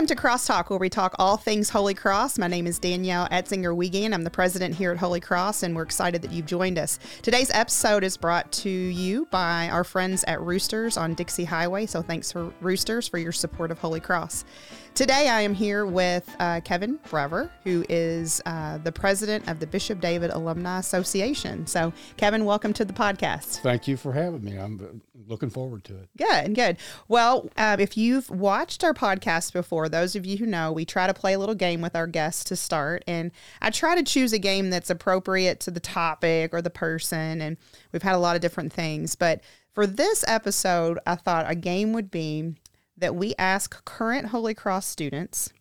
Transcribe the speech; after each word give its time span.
Welcome 0.00 0.16
to 0.16 0.22
Crosstalk, 0.22 0.70
where 0.70 0.78
we 0.78 0.88
talk 0.88 1.14
all 1.18 1.36
things 1.36 1.68
Holy 1.68 1.92
Cross. 1.92 2.38
My 2.38 2.46
name 2.46 2.66
is 2.66 2.78
Danielle 2.78 3.28
Etzinger 3.28 3.76
Wiegandt. 3.76 4.14
I'm 4.14 4.24
the 4.24 4.30
president 4.30 4.74
here 4.74 4.92
at 4.92 4.96
Holy 4.96 5.20
Cross, 5.20 5.62
and 5.62 5.76
we're 5.76 5.82
excited 5.82 6.22
that 6.22 6.32
you've 6.32 6.46
joined 6.46 6.78
us. 6.78 6.98
Today's 7.20 7.50
episode 7.50 8.02
is 8.02 8.16
brought 8.16 8.50
to 8.52 8.70
you 8.70 9.26
by 9.26 9.68
our 9.68 9.84
friends 9.84 10.24
at 10.24 10.40
Roosters 10.40 10.96
on 10.96 11.12
Dixie 11.12 11.44
Highway. 11.44 11.84
So 11.84 12.00
thanks 12.00 12.32
for 12.32 12.50
Roosters 12.62 13.08
for 13.08 13.18
your 13.18 13.30
support 13.30 13.70
of 13.70 13.78
Holy 13.78 14.00
Cross. 14.00 14.46
Today, 14.94 15.28
I 15.28 15.40
am 15.40 15.54
here 15.54 15.86
with 15.86 16.28
uh, 16.40 16.60
Kevin 16.62 16.98
Brever, 17.08 17.48
who 17.64 17.86
is 17.88 18.42
uh, 18.44 18.76
the 18.78 18.92
president 18.92 19.48
of 19.48 19.58
the 19.58 19.66
Bishop 19.66 20.00
David 20.00 20.30
Alumni 20.30 20.78
Association. 20.78 21.66
So, 21.66 21.92
Kevin, 22.18 22.44
welcome 22.44 22.74
to 22.74 22.84
the 22.84 22.92
podcast. 22.92 23.60
Thank 23.60 23.88
you 23.88 23.96
for 23.96 24.12
having 24.12 24.44
me. 24.44 24.56
I'm 24.56 24.78
uh, 24.78 25.20
looking 25.26 25.48
forward 25.48 25.84
to 25.84 25.96
it. 25.96 26.08
Good, 26.18 26.44
and 26.44 26.54
good. 26.54 26.76
Well, 27.08 27.48
uh, 27.56 27.76
if 27.78 27.96
you've 27.96 28.28
watched 28.28 28.84
our 28.84 28.92
podcast 28.92 29.54
before, 29.54 29.88
those 29.88 30.16
of 30.16 30.26
you 30.26 30.36
who 30.36 30.44
know, 30.44 30.70
we 30.70 30.84
try 30.84 31.06
to 31.06 31.14
play 31.14 31.32
a 31.32 31.38
little 31.38 31.54
game 31.54 31.80
with 31.80 31.96
our 31.96 32.06
guests 32.06 32.44
to 32.44 32.56
start. 32.56 33.02
And 33.06 33.30
I 33.62 33.70
try 33.70 33.94
to 33.94 34.02
choose 34.02 34.34
a 34.34 34.38
game 34.38 34.68
that's 34.68 34.90
appropriate 34.90 35.60
to 35.60 35.70
the 35.70 35.80
topic 35.80 36.52
or 36.52 36.60
the 36.60 36.68
person. 36.68 37.40
And 37.40 37.56
we've 37.92 38.02
had 38.02 38.16
a 38.16 38.18
lot 38.18 38.36
of 38.36 38.42
different 38.42 38.72
things. 38.72 39.14
But 39.14 39.40
for 39.72 39.86
this 39.86 40.24
episode, 40.26 40.98
I 41.06 41.14
thought 41.14 41.48
a 41.48 41.54
game 41.54 41.92
would 41.92 42.10
be 42.10 42.56
that 43.00 43.14
we 43.14 43.34
ask 43.38 43.84
current 43.84 44.28
Holy 44.28 44.54
Cross 44.54 44.86
students 44.86 45.52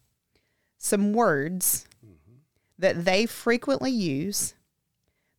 some 0.78 1.14
words 1.14 1.88
mm-hmm. 2.06 2.36
that 2.78 3.06
they 3.06 3.26
frequently 3.26 3.92
use 3.92 4.54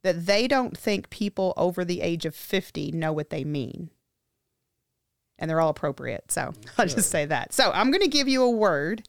that 0.02 0.26
they 0.26 0.48
don't 0.48 0.76
think 0.76 1.10
people 1.10 1.52
over 1.56 1.84
the 1.84 2.00
age 2.00 2.24
of 2.24 2.34
50 2.34 2.92
know 2.92 3.12
what 3.12 3.30
they 3.30 3.44
mean. 3.44 3.90
And 5.38 5.48
they're 5.48 5.60
all 5.60 5.70
appropriate. 5.70 6.30
So 6.32 6.52
I'll 6.78 6.86
just 6.86 7.10
say 7.10 7.26
that. 7.26 7.52
So 7.52 7.70
I'm 7.72 7.90
going 7.90 8.02
to 8.02 8.08
give 8.08 8.28
you 8.28 8.42
a 8.42 8.50
word 8.50 9.02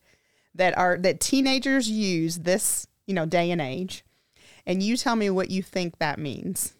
that 0.56 0.78
are 0.78 0.98
that 0.98 1.22
teenagers 1.22 1.90
use 1.90 2.40
this, 2.40 2.88
you 3.08 3.14
know, 3.14 3.26
day 3.26 3.52
and 3.52 3.62
age. 3.62 4.04
And 4.66 4.84
you 4.84 4.96
tell 4.96 5.16
me 5.16 5.30
what 5.30 5.50
you 5.50 5.64
think 5.64 5.98
that 6.00 6.20
means. 6.20 6.74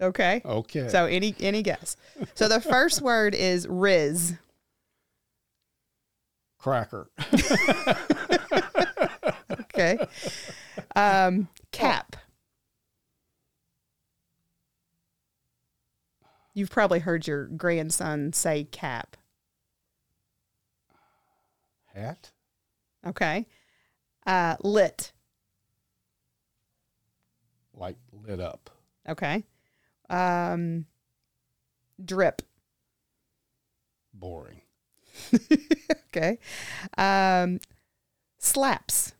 Okay? 0.00 0.40
Okay. 0.44 0.88
So 0.88 1.06
any 1.06 1.34
any 1.40 1.62
guess. 1.62 1.96
So 2.34 2.48
the 2.48 2.60
first 2.60 3.02
word 3.02 3.34
is 3.34 3.66
rizz 3.66 4.38
cracker. 6.60 7.10
okay. 9.50 9.98
Um, 10.94 11.48
cap. 11.72 12.16
You've 16.52 16.70
probably 16.70 16.98
heard 16.98 17.26
your 17.26 17.46
grandson 17.46 18.32
say 18.32 18.64
cap. 18.64 19.16
Hat. 21.94 22.32
Okay. 23.06 23.46
Uh, 24.26 24.56
lit. 24.62 25.12
Like 27.72 27.96
lit 28.12 28.40
up. 28.40 28.68
Okay. 29.08 29.44
Um, 30.10 30.86
drip. 32.04 32.42
Boring. 34.12 34.60
okay. 36.08 36.38
Um, 36.96 37.58
slaps. 38.38 39.12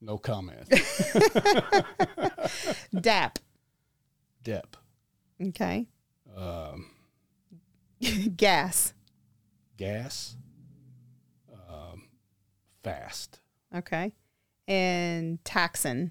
No 0.00 0.18
comment. 0.18 0.68
Dap. 3.00 3.38
Dep. 4.42 4.76
Okay. 5.42 5.86
Um, 6.36 6.90
gas. 8.36 8.92
Gas. 9.78 10.36
Um, 11.68 12.08
fast. 12.82 13.40
Okay. 13.74 14.12
And 14.68 15.42
taxing. 15.44 16.10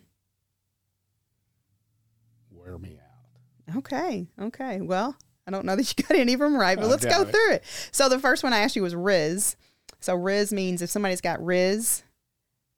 Wear 2.52 2.80
me 2.80 2.98
out. 3.00 3.78
Okay. 3.78 4.28
Okay. 4.42 4.82
Well, 4.82 5.16
I 5.48 5.52
don't 5.52 5.66
know 5.66 5.76
that 5.76 5.98
you 5.98 6.04
got 6.08 6.18
any 6.18 6.34
of 6.34 6.40
them 6.40 6.56
right, 6.56 6.78
but 6.78 6.88
let's 6.88 7.06
go 7.06 7.22
it. 7.22 7.30
through 7.30 7.52
it. 7.54 7.64
So 7.92 8.10
the 8.10 8.20
first 8.20 8.44
one 8.44 8.54
I 8.54 8.60
asked 8.60 8.76
you 8.76 8.84
was 8.84 8.96
Rizz. 8.96 9.56
So 10.00 10.18
Rizz 10.18 10.52
means 10.52 10.82
if 10.82 10.90
somebody's 10.90 11.22
got 11.22 11.40
Rizz, 11.40 12.04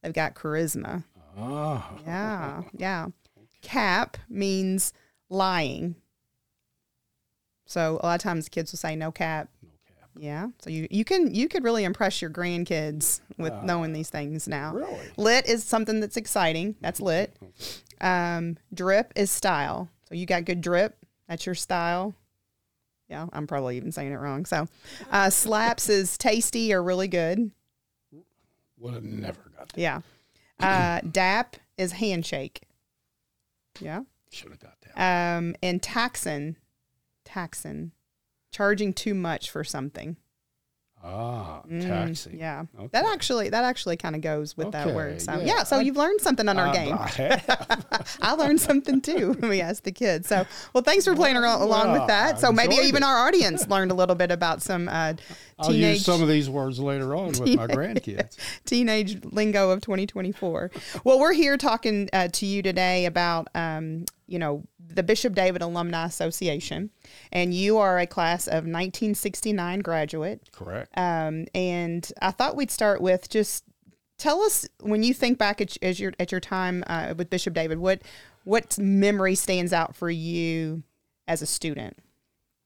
they've 0.02 0.14
got 0.14 0.36
charisma. 0.36 1.04
Oh. 1.38 1.84
Yeah, 2.06 2.64
yeah. 2.78 3.08
Cap 3.62 4.18
means 4.30 4.94
lying. 5.30 5.96
So 7.66 8.00
a 8.02 8.06
lot 8.06 8.16
of 8.16 8.22
times 8.22 8.48
kids 8.48 8.72
will 8.72 8.78
say 8.78 8.96
no 8.96 9.12
cap. 9.12 9.50
No 9.64 9.70
cap. 9.88 10.10
Yeah. 10.18 10.48
So 10.60 10.70
you, 10.70 10.88
you 10.92 11.04
can 11.04 11.34
you 11.34 11.48
could 11.48 11.64
really 11.64 11.84
impress 11.84 12.22
your 12.22 12.30
grandkids 12.30 13.22
with 13.38 13.54
uh, 13.54 13.64
knowing 13.64 13.92
these 13.92 14.12
things 14.12 14.48
now. 14.48 14.74
Really? 14.74 15.00
Lit 15.18 15.48
is 15.48 15.64
something 15.64 16.00
that's 16.00 16.18
exciting. 16.18 16.76
That's 16.80 17.02
lit. 17.02 17.36
Um, 18.02 18.58
drip 18.74 19.14
is 19.16 19.32
style. 19.32 19.90
So 20.08 20.14
you 20.14 20.28
got 20.28 20.46
good 20.46 20.62
drip. 20.62 20.96
That's 21.28 21.48
your 21.48 21.56
style. 21.56 22.14
Yeah, 23.10 23.28
I'm 23.34 23.46
probably 23.48 23.78
even 23.78 23.92
saying 23.92 24.12
it 24.12 24.20
wrong. 24.20 24.46
So, 24.46 24.68
uh, 25.12 25.30
slaps 25.30 25.90
is 25.90 26.18
tasty 26.18 26.74
or 26.74 26.82
really 26.82 27.08
good. 27.08 27.52
Would 28.80 28.94
have 28.94 29.04
never 29.04 29.52
got 29.58 29.70
that. 29.70 29.78
Yeah. 29.80 30.02
Uh, 30.60 31.02
dap 31.12 31.58
is 31.78 31.94
handshake. 31.94 32.64
Yeah. 33.80 34.02
Should 34.32 34.52
have 34.52 34.60
got 34.60 34.76
that. 34.82 35.38
Um, 35.38 35.56
and 35.62 35.82
taxing, 35.82 36.56
taxing, 37.24 37.92
charging 38.52 38.94
too 38.94 39.14
much 39.14 39.50
for 39.50 39.64
soming. 39.64 40.18
Ah, 41.08 41.62
mm, 41.70 41.86
taxi. 41.86 42.32
Mm, 42.32 42.40
yeah, 42.40 42.64
okay. 42.80 42.90
that 42.92 43.06
actually 43.06 43.50
that 43.50 43.64
actually 43.64 43.96
kind 43.96 44.16
of 44.16 44.22
goes 44.22 44.58
with 44.58 44.68
okay, 44.68 44.86
that 44.86 44.96
word. 44.96 45.22
So 45.22 45.34
yeah, 45.34 45.46
yeah 45.46 45.64
so 45.64 45.78
I, 45.78 45.82
you've 45.82 45.98
learned 45.98 46.20
something 46.20 46.50
on 46.50 46.58
our 46.58 46.70
uh, 46.70 46.74
game. 46.74 46.98
I, 46.98 47.42
I, 48.24 48.34
learned 48.34 48.60
something 48.60 49.02
too 49.02 49.34
when 49.34 49.52
we 49.52 49.62
asked 49.62 49.84
the 49.84 49.92
kids. 49.92 50.28
So 50.28 50.48
well, 50.74 50.84
thanks 50.84 51.06
for 51.06 51.14
playing 51.16 51.36
well, 51.36 51.64
along 51.64 51.92
with 51.92 52.08
that. 52.08 52.40
So 52.40 52.52
maybe 52.52 52.76
even 52.76 53.04
it. 53.04 53.06
our 53.06 53.28
audience 53.28 53.68
learned 53.68 53.92
a 53.92 53.94
little 53.94 54.16
bit 54.16 54.32
about 54.32 54.64
some 54.64 54.90
uh, 54.90 55.14
I'll 55.60 55.74
use 55.74 56.04
some 56.04 56.24
of 56.24 56.28
these 56.28 56.50
words 56.50 56.80
later 56.80 57.16
on 57.16 57.28
with 57.28 57.56
my 57.56 57.68
grandkids. 57.68 58.36
teenage 58.66 59.24
lingo 59.26 59.70
of 59.70 59.82
2024. 59.82 60.72
well, 61.04 61.20
we're 61.20 61.34
here 61.34 61.56
talking 61.56 62.10
uh, 62.14 62.30
to 62.30 62.48
you 62.48 62.64
today 62.64 63.06
about 63.06 63.48
um, 63.54 64.06
you 64.28 64.40
know 64.40 64.64
the 64.80 65.04
Bishop 65.04 65.36
David 65.36 65.62
Alumni 65.62 66.06
Association, 66.06 66.90
and 67.32 67.54
you 67.54 67.78
are 67.78 68.00
a 68.00 68.08
class 68.08 68.48
of 68.48 68.66
1969 68.66 69.80
graduate. 69.80 70.50
Correct. 70.52 70.92
Um, 70.98 71.46
and 71.54 72.12
I 72.22 72.32
thought 72.32 72.56
we'd 72.56 72.72
start 72.72 73.02
with 73.02 73.30
just 73.30 73.64
tell 74.18 74.42
us 74.42 74.68
when 74.82 75.04
you 75.04 75.14
think 75.14 75.38
back 75.38 75.62
at, 75.62 75.78
as 75.82 76.00
your 76.00 76.14
at 76.20 76.32
your 76.32 76.42
time 76.42 76.84
uh, 76.88 77.14
with 77.18 77.30
Bishop 77.30 77.54
David, 77.54 77.78
what 77.80 78.02
what 78.44 78.78
memory 78.78 79.36
stands 79.36 79.74
out 79.74 79.96
for 79.96 80.10
you 80.10 80.84
as 81.28 81.42
a 81.42 81.46
student? 81.46 81.98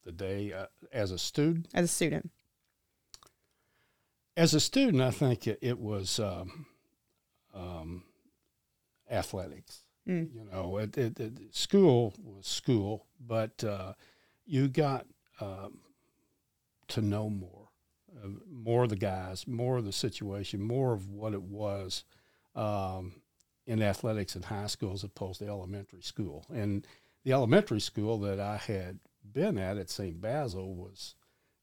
The 0.06 0.12
day 0.12 0.54
uh, 0.54 0.68
as 0.92 1.12
a 1.12 1.18
student. 1.18 1.68
As 1.74 1.86
a 1.86 1.88
student. 1.88 2.30
As 4.38 4.54
a 4.54 4.60
student, 4.60 5.02
I 5.04 5.12
think 5.12 5.48
it, 5.48 5.60
it 5.62 5.80
was 5.80 6.18
um, 6.18 6.66
um, 7.54 8.04
athletics. 9.12 9.84
Mm. 10.10 10.30
You 10.34 10.46
know, 10.52 11.48
school 11.52 12.14
was 12.24 12.48
school, 12.48 13.06
but 13.20 13.64
uh, 13.64 13.94
you 14.46 14.68
got 14.68 15.06
um, 15.40 15.80
to 16.88 17.02
know 17.02 17.30
more, 17.30 17.70
uh, 18.24 18.30
more 18.52 18.84
of 18.84 18.90
the 18.90 18.96
guys, 18.96 19.48
more 19.48 19.78
of 19.78 19.86
the 19.86 19.94
situation, 19.94 20.62
more 20.62 20.94
of 20.94 21.08
what 21.08 21.34
it 21.34 21.44
was 21.44 22.04
um, 22.56 23.22
in 23.68 23.84
athletics 23.84 24.36
in 24.36 24.42
high 24.42 24.68
school 24.68 24.94
as 24.94 25.04
opposed 25.04 25.40
to 25.40 25.48
elementary 25.48 26.02
school. 26.02 26.44
And 26.52 26.88
the 27.24 27.34
elementary 27.34 27.82
school 27.82 28.18
that 28.22 28.40
I 28.40 28.58
had 28.58 29.00
been 29.32 29.60
at 29.60 29.78
at 29.78 29.92
St. 29.92 30.20
Basil 30.20 30.74
was 30.74 31.14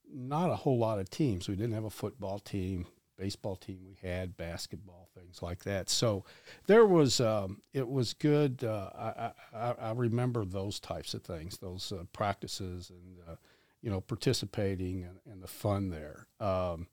not 0.09 0.51
a 0.51 0.57
whole 0.57 0.79
lot 0.79 1.01
of 1.01 1.11
teams. 1.11 1.49
We 1.49 1.57
didn't 1.57 1.75
have 1.75 1.85
a 1.85 1.91
football 1.91 2.39
team 2.39 2.87
baseball 3.17 3.57
team 3.57 3.81
we 3.87 3.97
had, 4.09 4.37
basketball 4.37 5.09
things 5.15 5.43
like 5.43 5.65
that. 5.65 5.89
So 5.89 6.25
there 6.67 6.87
was 6.87 7.21
um, 7.21 7.63
it 7.73 7.89
was 7.89 8.13
good. 8.13 8.65
Uh, 8.65 8.91
I, 8.95 9.33
I, 9.55 9.75
I, 9.81 9.93
remember 9.93 10.45
those 10.45 10.79
types 10.81 11.15
of 11.15 11.23
things, 11.23 11.59
those 11.59 11.93
uh, 11.93 12.05
practices, 12.13 12.91
and 12.91 13.19
uh, 13.29 13.37
you 13.83 13.91
know 13.91 14.01
participating 14.01 15.05
and, 15.05 15.19
and 15.31 15.43
the 15.43 15.49
fun 15.49 15.91
there. 15.91 16.27
Um, 16.41 16.89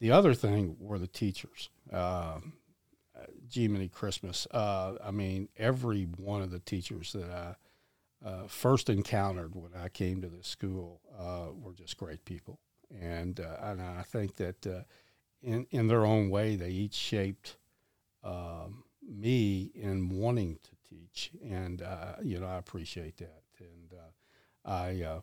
the 0.00 0.10
other 0.10 0.34
thing 0.34 0.76
were 0.78 0.98
the 0.98 1.06
teachers. 1.06 1.70
Um, 1.92 2.54
Jiminy 3.52 3.88
Christmas. 3.88 4.46
Uh, 4.50 4.94
I 5.02 5.10
mean, 5.10 5.48
every 5.56 6.04
one 6.16 6.42
of 6.42 6.50
the 6.50 6.58
teachers 6.58 7.12
that 7.12 7.30
I 7.30 7.54
uh, 8.28 8.46
first 8.48 8.90
encountered 8.90 9.54
when 9.54 9.70
I 9.80 9.88
came 9.88 10.22
to 10.22 10.28
this 10.28 10.48
school 10.48 11.00
uh, 11.18 11.52
were 11.54 11.74
just 11.74 11.96
great 11.96 12.24
people, 12.24 12.58
and 12.90 13.38
and 13.38 13.80
I 13.80 14.02
think 14.02 14.36
that 14.36 14.66
in, 15.44 15.66
in 15.70 15.88
their 15.88 16.04
own 16.04 16.30
way, 16.30 16.56
they 16.56 16.70
each 16.70 16.94
shaped 16.94 17.56
um, 18.22 18.84
me 19.02 19.70
in 19.74 20.08
wanting 20.08 20.58
to 20.62 20.70
teach, 20.88 21.30
and 21.42 21.82
uh, 21.82 22.16
you 22.22 22.40
know 22.40 22.46
I 22.46 22.56
appreciate 22.58 23.16
that, 23.18 23.42
and 23.60 23.92
uh, 23.92 24.70
I 24.70 25.02
uh, 25.02 25.20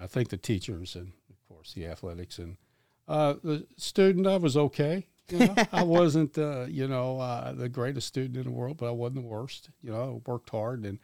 I 0.00 0.06
think 0.06 0.28
the 0.30 0.36
teachers 0.38 0.96
and 0.96 1.12
of 1.30 1.48
course 1.48 1.74
the 1.74 1.86
athletics 1.86 2.38
and 2.38 2.56
Uh, 3.06 3.34
the 3.44 3.66
student, 3.76 4.26
I 4.26 4.38
was 4.38 4.56
okay. 4.56 5.06
You 5.28 5.38
know, 5.40 5.54
I 5.72 5.82
wasn't, 5.98 6.38
uh, 6.38 6.64
you 6.68 6.88
know, 6.88 7.20
uh, 7.20 7.52
the 7.52 7.68
greatest 7.68 8.06
student 8.08 8.36
in 8.38 8.44
the 8.44 8.50
world, 8.58 8.78
but 8.78 8.86
I 8.88 8.92
wasn't 8.92 9.22
the 9.22 9.28
worst. 9.28 9.68
You 9.82 9.92
know, 9.92 10.02
I 10.02 10.30
worked 10.30 10.50
hard, 10.50 10.84
and 10.86 10.98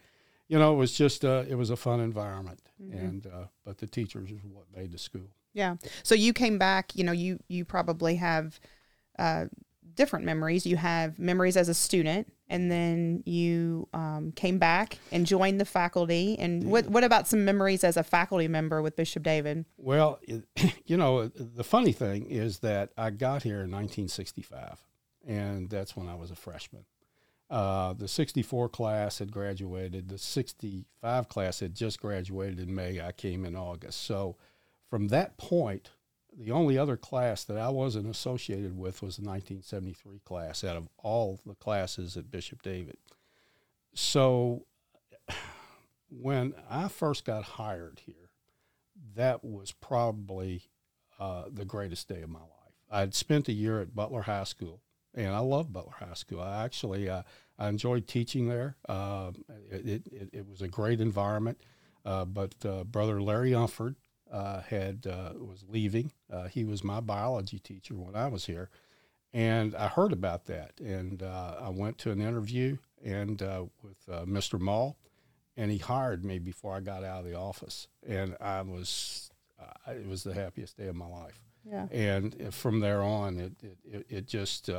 you 0.47 0.57
know, 0.59 0.73
it 0.73 0.77
was 0.77 0.97
just, 0.97 1.23
uh, 1.23 1.43
it 1.47 1.55
was 1.55 1.69
a 1.69 1.75
fun 1.75 1.99
environment. 1.99 2.59
Mm-hmm. 2.81 2.97
And 2.97 3.27
uh, 3.27 3.47
but 3.65 3.77
the 3.77 3.87
teachers 3.87 4.31
is 4.31 4.39
what 4.43 4.65
made 4.75 4.91
the 4.91 4.97
school. 4.97 5.29
Yeah. 5.53 5.75
So 6.03 6.15
you 6.15 6.33
came 6.33 6.57
back. 6.57 6.95
You 6.95 7.03
know, 7.03 7.11
you 7.11 7.39
you 7.47 7.65
probably 7.65 8.15
have 8.15 8.59
uh, 9.19 9.45
different 9.95 10.25
memories. 10.25 10.65
You 10.65 10.77
have 10.77 11.19
memories 11.19 11.57
as 11.57 11.69
a 11.69 11.73
student, 11.73 12.31
and 12.47 12.71
then 12.71 13.23
you 13.25 13.87
um, 13.93 14.31
came 14.35 14.57
back 14.57 14.97
and 15.11 15.25
joined 15.25 15.59
the 15.59 15.65
faculty. 15.65 16.37
And 16.39 16.65
what 16.65 16.87
what 16.87 17.03
about 17.03 17.27
some 17.27 17.45
memories 17.45 17.83
as 17.83 17.97
a 17.97 18.03
faculty 18.03 18.47
member 18.47 18.81
with 18.81 18.95
Bishop 18.95 19.23
David? 19.23 19.65
Well, 19.77 20.19
you 20.85 20.97
know, 20.97 21.27
the 21.27 21.63
funny 21.63 21.91
thing 21.91 22.25
is 22.27 22.59
that 22.59 22.91
I 22.97 23.09
got 23.09 23.43
here 23.43 23.61
in 23.61 23.71
1965, 23.71 24.79
and 25.27 25.69
that's 25.69 25.95
when 25.95 26.07
I 26.07 26.15
was 26.15 26.31
a 26.31 26.35
freshman. 26.35 26.85
Uh, 27.49 27.91
the 27.91 28.07
64 28.07 28.69
class 28.69 29.19
had 29.19 29.29
graduated. 29.29 30.07
The 30.07 30.17
65 30.17 31.27
class 31.27 31.59
had 31.59 31.75
just 31.75 31.99
graduated 31.99 32.61
in 32.61 32.73
May. 32.73 33.01
I 33.01 33.11
came 33.11 33.43
in 33.43 33.57
August. 33.57 34.05
So 34.05 34.37
from 34.91 35.07
that 35.07 35.37
point, 35.37 35.91
the 36.37 36.51
only 36.51 36.77
other 36.77 36.97
class 36.97 37.45
that 37.45 37.57
I 37.57 37.69
wasn't 37.69 38.09
associated 38.09 38.77
with 38.77 39.01
was 39.01 39.15
the 39.15 39.21
1973 39.23 40.19
class 40.25 40.65
out 40.65 40.75
of 40.75 40.89
all 40.97 41.39
the 41.45 41.55
classes 41.55 42.17
at 42.17 42.29
Bishop 42.29 42.61
David. 42.61 42.97
So 43.93 44.65
when 46.09 46.53
I 46.69 46.89
first 46.89 47.23
got 47.23 47.43
hired 47.43 48.01
here, 48.05 48.31
that 49.15 49.45
was 49.45 49.71
probably 49.71 50.63
uh, 51.19 51.45
the 51.49 51.65
greatest 51.65 52.09
day 52.09 52.21
of 52.21 52.29
my 52.29 52.39
life. 52.39 52.49
I'd 52.91 53.15
spent 53.15 53.47
a 53.47 53.53
year 53.53 53.79
at 53.79 53.95
Butler 53.95 54.23
High 54.23 54.43
School, 54.43 54.81
and 55.15 55.33
I 55.33 55.39
love 55.39 55.71
Butler 55.71 55.95
High 55.99 56.15
School. 56.15 56.41
I 56.41 56.65
actually 56.65 57.07
uh, 57.07 57.23
I 57.57 57.69
enjoyed 57.69 58.07
teaching 58.07 58.49
there. 58.49 58.75
Uh, 58.89 59.31
it, 59.69 60.05
it, 60.07 60.29
it, 60.33 60.49
was 60.49 60.61
a 60.61 60.67
great 60.67 60.99
environment. 60.99 61.61
Uh, 62.03 62.25
but 62.25 62.55
uh, 62.65 62.83
Brother 62.83 63.21
Larry 63.21 63.51
Umford 63.51 63.95
uh, 64.31 64.61
had 64.61 65.07
uh, 65.07 65.33
was 65.35 65.65
leaving. 65.67 66.11
Uh, 66.31 66.47
he 66.47 66.63
was 66.63 66.83
my 66.83 66.99
biology 66.99 67.59
teacher 67.59 67.95
when 67.95 68.15
I 68.15 68.27
was 68.27 68.45
here, 68.45 68.69
and 69.33 69.75
I 69.75 69.87
heard 69.87 70.13
about 70.13 70.45
that, 70.45 70.73
and 70.79 71.21
uh, 71.21 71.55
I 71.59 71.69
went 71.69 71.97
to 71.99 72.11
an 72.11 72.21
interview 72.21 72.77
and 73.03 73.41
uh, 73.41 73.65
with 73.83 74.05
Mr. 74.27 74.59
Mall, 74.59 74.97
and 75.57 75.71
he 75.71 75.77
hired 75.77 76.23
me 76.23 76.39
before 76.39 76.75
I 76.75 76.79
got 76.79 77.03
out 77.03 77.19
of 77.19 77.25
the 77.25 77.37
office, 77.37 77.87
and 78.07 78.37
I 78.39 78.61
was 78.61 79.31
it 79.87 80.07
was 80.07 80.23
the 80.23 80.33
happiest 80.33 80.77
day 80.77 80.87
of 80.87 80.95
my 80.95 81.07
life. 81.07 81.39
Yeah. 81.63 81.87
And 81.91 82.53
from 82.53 82.79
there 82.79 83.03
on, 83.03 83.39
it 83.39 83.53
it, 83.83 84.05
it 84.09 84.27
just 84.27 84.69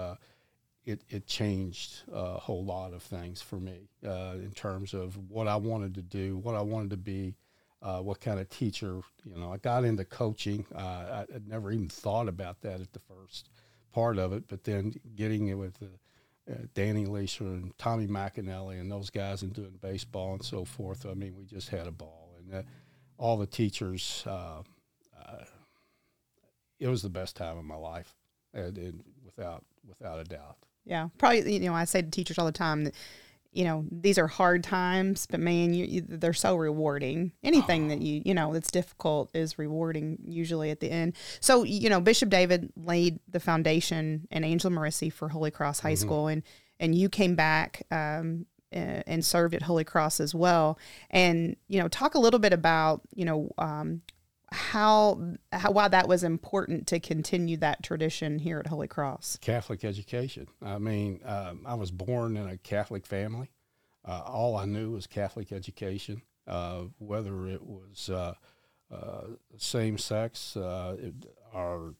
it, 0.84 1.02
it 1.08 1.26
changed 1.26 2.02
a 2.12 2.38
whole 2.38 2.64
lot 2.64 2.93
of 2.93 3.02
things 3.02 3.40
for 3.40 3.56
me 3.56 3.88
uh, 4.06 4.34
in 4.34 4.50
terms 4.52 4.94
of 4.94 5.16
what 5.31 5.46
I 5.46 5.56
wanted 5.56 5.94
to 5.94 6.02
do, 6.02 6.37
what 6.38 6.56
I 6.56 6.62
wanted 6.62 6.90
to 6.90 6.96
be, 6.96 7.34
uh, 7.82 8.00
what 8.00 8.20
kind 8.20 8.38
of 8.38 8.49
teacher. 8.49 9.00
You 9.25 9.38
know, 9.38 9.52
I 9.52 9.56
got 9.58 9.84
into 9.84 10.05
coaching. 10.05 10.64
Uh, 10.75 11.25
I 11.29 11.32
had 11.32 11.49
never 11.49 11.73
even 11.73 11.88
thought 11.88 12.29
about 12.29 12.61
that 12.62 12.81
at 12.81 12.93
the 12.93 13.00
first 13.00 13.49
part 13.93 14.19
of 14.19 14.32
it, 14.32 14.44
but 14.49 14.64
then 14.64 14.94
getting 15.17 15.49
it 15.49 15.55
with 15.55 15.82
uh, 15.82 16.55
Danny 16.75 17.06
Leisure 17.06 17.44
and 17.44 17.76
Tommy 17.79 18.06
McAnally 18.06 18.81
and 18.81 18.90
those 18.90 19.11
guys 19.11 19.43
and 19.43 19.52
doing 19.52 19.79
baseball 19.81 20.34
and 20.34 20.44
so 20.44 20.64
forth. 20.64 21.06
I 21.06 21.14
mean, 21.14 21.34
we 21.37 21.44
just 21.44 21.69
had 21.69 21.87
a 21.87 21.93
ball, 21.93 22.34
and 22.38 22.55
uh, 22.55 22.62
all 23.19 23.37
the 23.37 23.46
teachers. 23.46 24.25
Uh, 24.26 24.62
uh, 25.19 25.44
it 26.78 26.88
was 26.88 27.02
the 27.02 27.11
best 27.11 27.37
time 27.37 27.58
of 27.58 27.64
my 27.64 27.76
life, 27.76 28.14
and, 28.52 28.76
and 28.76 29.05
without 29.25 29.64
without 29.88 30.19
a 30.19 30.25
doubt. 30.25 30.56
Yeah, 30.85 31.08
probably. 31.19 31.55
You 31.55 31.61
know, 31.69 31.75
I 31.75 31.85
say 31.85 32.02
to 32.02 32.11
teachers 32.11 32.38
all 32.38 32.46
the 32.46 32.52
time 32.52 32.85
that 32.85 32.94
you 33.52 33.64
know 33.64 33.84
these 33.90 34.19
are 34.19 34.26
hard 34.26 34.64
times 34.64 35.26
but 35.31 35.38
man 35.38 35.75
you, 35.75 35.84
you, 35.84 36.04
they're 36.08 36.32
so 36.32 36.56
rewarding. 36.56 37.32
Anything 37.43 37.88
that 37.88 38.00
you 38.00 38.22
you 38.25 38.34
know 38.34 38.52
that's 38.52 38.70
difficult 38.70 39.31
is 39.34 39.58
rewarding 39.58 40.19
usually 40.26 40.70
at 40.70 40.81
the 40.81 40.90
end. 40.90 41.14
So 41.40 41.62
you 41.64 41.90
know 41.90 42.00
bishop 42.00 42.28
david 42.28 42.72
laid 42.76 43.20
the 43.28 43.40
foundation 43.40 44.26
and 44.31 44.44
angela 44.44 44.75
Merici 44.75 45.12
for 45.12 45.28
holy 45.28 45.50
cross 45.50 45.81
high 45.81 45.93
mm-hmm. 45.93 46.00
school 46.00 46.26
and 46.28 46.43
and 46.81 46.94
you 46.94 47.08
came 47.08 47.37
back 47.37 47.87
um, 47.90 48.46
and 48.72 49.25
served 49.25 49.54
at 49.54 49.62
holy 49.62 49.84
cross 49.84 50.20
as 50.20 50.34
well. 50.34 50.78
And 51.10 51.56
you 51.69 51.81
know 51.81 51.88
talk 51.88 52.14
a 52.14 52.19
little 52.19 52.40
bit 52.40 52.52
about 52.52 53.02
you 53.14 53.25
know 53.25 53.50
um, 53.58 54.02
how, 54.52 55.20
how 55.52 55.70
why 55.70 55.88
that 55.88 56.08
was 56.08 56.22
important 56.22 56.87
to 56.88 57.00
continue 57.00 57.56
that 57.58 57.82
tradition 57.82 58.38
here 58.38 58.58
at 58.58 58.66
Holy 58.66 58.88
Cross. 58.88 59.38
Catholic 59.40 59.84
education. 59.84 60.46
I 60.62 60.78
mean, 60.78 61.20
um, 61.25 61.62
I 61.66 61.75
was 61.75 61.90
born 61.90 62.37
in 62.37 62.49
a 62.49 62.58
Catholic 62.58 63.06
family. 63.06 63.50
Uh, 64.04 64.22
all 64.26 64.56
I 64.56 64.66
knew 64.66 64.93
was 64.93 65.06
Catholic 65.06 65.52
education, 65.52 66.22
uh, 66.46 66.82
whether 66.99 67.46
it 67.46 67.62
was 67.62 68.10
uh, 68.10 68.34
uh 68.90 69.22
same 69.56 69.96
sex 69.96 70.56
uh, 70.56 70.96
or 71.54 71.94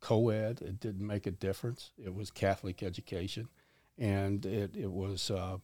co 0.00 0.28
ed, 0.28 0.62
it 0.62 0.80
didn't 0.80 1.06
make 1.06 1.26
a 1.26 1.30
difference. 1.30 1.90
It 1.98 2.14
was 2.14 2.30
Catholic 2.30 2.82
education. 2.82 3.48
And 3.98 4.44
it, 4.44 4.76
it 4.76 4.92
was 4.92 5.30
uh, 5.30 5.56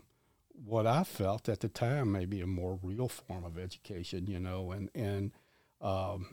what 0.65 0.87
I 0.87 1.05
felt 1.05 1.49
at 1.49 1.61
the 1.61 1.69
time, 1.69 2.13
maybe 2.13 2.41
a 2.41 2.47
more 2.47 2.79
real 2.83 3.09
form 3.09 3.45
of 3.45 3.59
education, 3.59 4.27
you 4.27 4.41
know, 4.41 4.73
and, 4.73 4.91
and 4.95 5.33
um, 5.83 6.29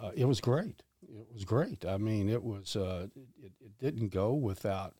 uh, 0.00 0.10
it 0.14 0.24
was 0.24 0.40
great. 0.40 0.82
It 1.02 1.26
was 1.32 1.44
great. 1.44 1.84
I 1.84 1.98
mean, 1.98 2.28
it 2.28 2.42
was. 2.42 2.76
Uh, 2.76 3.08
it, 3.14 3.52
it, 3.60 3.78
didn't 3.78 4.08
go 4.08 4.32
without, 4.32 4.94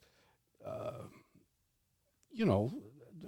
uh, 0.64 1.04
you 2.30 2.44
know, 2.44 2.70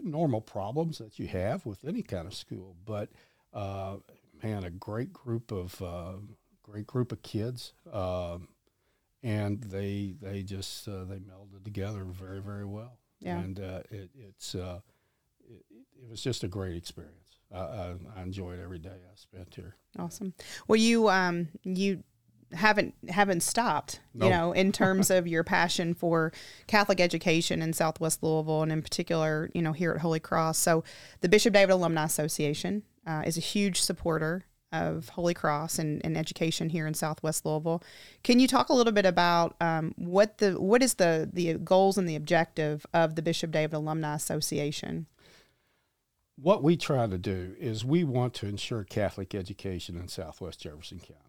normal 0.02 0.42
problems 0.42 0.98
that 0.98 1.18
you 1.18 1.26
have 1.26 1.64
with 1.64 1.82
any 1.86 2.02
kind 2.02 2.26
of 2.26 2.34
school. 2.34 2.76
But 2.84 3.08
uh, 3.54 3.96
man, 4.42 4.64
a 4.64 4.70
great 4.70 5.10
group 5.12 5.50
of 5.50 5.80
uh, 5.80 6.14
great 6.62 6.86
group 6.86 7.12
of 7.12 7.22
kids, 7.22 7.72
um, 7.90 8.48
and 9.22 9.62
they 9.62 10.14
they 10.20 10.42
just 10.42 10.86
uh, 10.86 11.04
they 11.04 11.16
melded 11.16 11.64
together 11.64 12.04
very 12.04 12.40
very 12.40 12.66
well. 12.66 12.98
Yeah. 13.20 13.38
And 13.38 13.58
it, 13.58 14.10
it's 14.14 14.54
it, 15.48 15.64
it 16.02 16.08
was 16.08 16.22
just 16.22 16.44
a 16.44 16.48
great 16.48 16.76
experience. 16.76 17.14
I, 17.52 17.94
I, 18.16 18.22
enjoyed 18.22 18.60
every 18.60 18.78
day 18.78 18.90
I 18.90 19.14
spent 19.14 19.54
here. 19.54 19.76
Awesome. 19.98 20.34
Well, 20.66 20.76
you 20.76 21.08
um 21.08 21.48
you 21.64 22.02
haven't 22.52 22.94
haven't 23.08 23.42
stopped 23.42 24.00
nope. 24.14 24.24
you 24.24 24.34
know 24.34 24.52
in 24.52 24.72
terms 24.72 25.10
of 25.10 25.26
your 25.26 25.44
passion 25.44 25.92
for 25.92 26.32
catholic 26.66 26.98
education 26.98 27.60
in 27.60 27.74
southwest 27.74 28.22
louisville 28.22 28.62
and 28.62 28.72
in 28.72 28.80
particular 28.80 29.50
you 29.52 29.60
know 29.60 29.72
here 29.72 29.92
at 29.92 30.00
holy 30.00 30.18
cross 30.18 30.56
so 30.56 30.82
the 31.20 31.28
bishop 31.28 31.52
david 31.52 31.72
alumni 31.72 32.04
association 32.04 32.82
uh, 33.06 33.22
is 33.26 33.36
a 33.36 33.40
huge 33.42 33.80
supporter 33.80 34.46
of 34.72 35.10
holy 35.10 35.34
cross 35.34 35.78
and, 35.78 36.00
and 36.04 36.16
education 36.16 36.70
here 36.70 36.86
in 36.86 36.94
southwest 36.94 37.44
louisville 37.44 37.82
can 38.22 38.40
you 38.40 38.48
talk 38.48 38.70
a 38.70 38.74
little 38.74 38.92
bit 38.92 39.04
about 39.04 39.54
um, 39.60 39.92
what 39.96 40.38
the 40.38 40.58
what 40.58 40.82
is 40.82 40.94
the 40.94 41.28
the 41.30 41.52
goals 41.54 41.98
and 41.98 42.08
the 42.08 42.16
objective 42.16 42.86
of 42.94 43.14
the 43.14 43.22
bishop 43.22 43.50
david 43.50 43.74
alumni 43.74 44.14
association 44.14 45.06
what 46.40 46.62
we 46.62 46.76
try 46.76 47.06
to 47.06 47.18
do 47.18 47.54
is 47.58 47.84
we 47.84 48.04
want 48.04 48.34
to 48.34 48.46
ensure 48.46 48.84
Catholic 48.84 49.34
education 49.34 49.96
in 49.96 50.08
Southwest 50.08 50.60
Jefferson 50.60 51.00
County. 51.00 51.22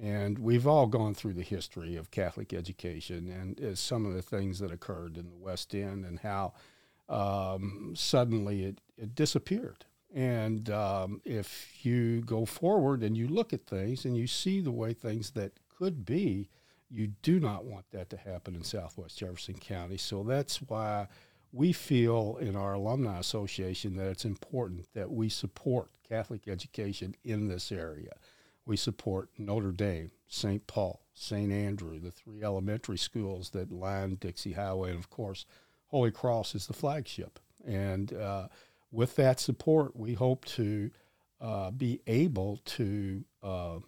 And 0.00 0.38
we've 0.38 0.66
all 0.66 0.86
gone 0.86 1.14
through 1.14 1.34
the 1.34 1.42
history 1.42 1.96
of 1.96 2.10
Catholic 2.10 2.52
education 2.52 3.28
and 3.28 3.60
uh, 3.60 3.74
some 3.74 4.06
of 4.06 4.14
the 4.14 4.22
things 4.22 4.58
that 4.58 4.72
occurred 4.72 5.16
in 5.16 5.30
the 5.30 5.36
West 5.36 5.74
End 5.74 6.04
and 6.04 6.18
how 6.20 6.54
um, 7.08 7.94
suddenly 7.96 8.64
it, 8.64 8.80
it 8.96 9.14
disappeared. 9.14 9.84
And 10.12 10.70
um, 10.70 11.20
if 11.24 11.84
you 11.84 12.22
go 12.22 12.44
forward 12.44 13.02
and 13.02 13.16
you 13.16 13.26
look 13.26 13.52
at 13.52 13.66
things 13.66 14.04
and 14.04 14.16
you 14.16 14.26
see 14.26 14.60
the 14.60 14.70
way 14.70 14.92
things 14.92 15.32
that 15.32 15.52
could 15.68 16.04
be, 16.04 16.48
you 16.88 17.08
do 17.22 17.40
not 17.40 17.64
want 17.64 17.86
that 17.90 18.10
to 18.10 18.16
happen 18.16 18.54
in 18.54 18.62
Southwest 18.62 19.18
Jefferson 19.18 19.54
County. 19.54 19.96
So 19.96 20.22
that's 20.22 20.58
why 20.62 21.08
we 21.54 21.72
feel 21.72 22.36
in 22.40 22.56
our 22.56 22.72
alumni 22.72 23.20
association 23.20 23.94
that 23.94 24.08
it's 24.08 24.24
important 24.24 24.92
that 24.92 25.12
we 25.12 25.28
support 25.28 25.88
Catholic 26.08 26.48
education 26.48 27.14
in 27.22 27.46
this 27.46 27.70
area. 27.70 28.10
We 28.66 28.76
support 28.76 29.28
Notre 29.38 29.70
Dame, 29.70 30.10
St. 30.26 30.66
Paul, 30.66 31.00
St. 31.14 31.52
Andrew, 31.52 32.00
the 32.00 32.10
three 32.10 32.42
elementary 32.42 32.98
schools 32.98 33.50
that 33.50 33.70
line 33.70 34.16
Dixie 34.16 34.54
Highway, 34.54 34.90
and 34.90 34.98
of 34.98 35.10
course, 35.10 35.46
Holy 35.86 36.10
Cross 36.10 36.56
is 36.56 36.66
the 36.66 36.72
flagship. 36.72 37.38
And 37.64 38.12
uh, 38.12 38.48
with 38.90 39.14
that 39.14 39.38
support, 39.38 39.94
we 39.94 40.14
hope 40.14 40.44
to 40.46 40.90
uh, 41.40 41.70
be 41.70 42.00
able 42.08 42.62
to 42.64 43.24
uh, 43.44 43.78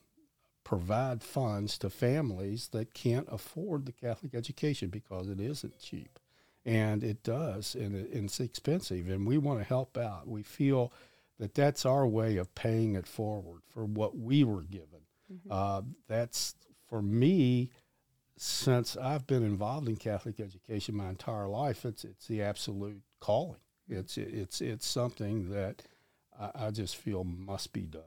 provide 0.62 1.24
funds 1.24 1.78
to 1.78 1.90
families 1.90 2.68
that 2.68 2.94
can't 2.94 3.26
afford 3.28 3.86
the 3.86 3.92
Catholic 3.92 4.36
education 4.36 4.88
because 4.88 5.28
it 5.28 5.40
isn't 5.40 5.80
cheap 5.80 6.20
and 6.66 7.04
it 7.04 7.22
does, 7.22 7.76
and, 7.76 7.94
it, 7.94 8.10
and 8.10 8.24
it's 8.24 8.40
expensive, 8.40 9.08
and 9.08 9.24
we 9.24 9.38
want 9.38 9.60
to 9.60 9.64
help 9.64 9.96
out. 9.96 10.26
We 10.26 10.42
feel 10.42 10.92
that 11.38 11.54
that's 11.54 11.86
our 11.86 12.06
way 12.06 12.38
of 12.38 12.54
paying 12.56 12.96
it 12.96 13.06
forward 13.06 13.62
for 13.68 13.84
what 13.84 14.18
we 14.18 14.42
were 14.42 14.64
given. 14.64 15.06
Mm-hmm. 15.32 15.48
Uh, 15.50 15.82
that's 16.08 16.56
for 16.88 17.00
me, 17.00 17.70
since 18.36 18.96
I've 18.96 19.26
been 19.26 19.44
involved 19.44 19.88
in 19.88 19.96
Catholic 19.96 20.40
education 20.40 20.96
my 20.96 21.08
entire 21.08 21.46
life, 21.46 21.84
it's 21.84 22.04
it's 22.04 22.26
the 22.26 22.42
absolute 22.42 23.00
calling. 23.20 23.60
It's 23.88 24.18
it's 24.18 24.60
it's 24.60 24.86
something 24.86 25.50
that 25.50 25.82
I, 26.38 26.66
I 26.66 26.70
just 26.72 26.96
feel 26.96 27.22
must 27.22 27.72
be 27.72 27.82
done, 27.82 28.02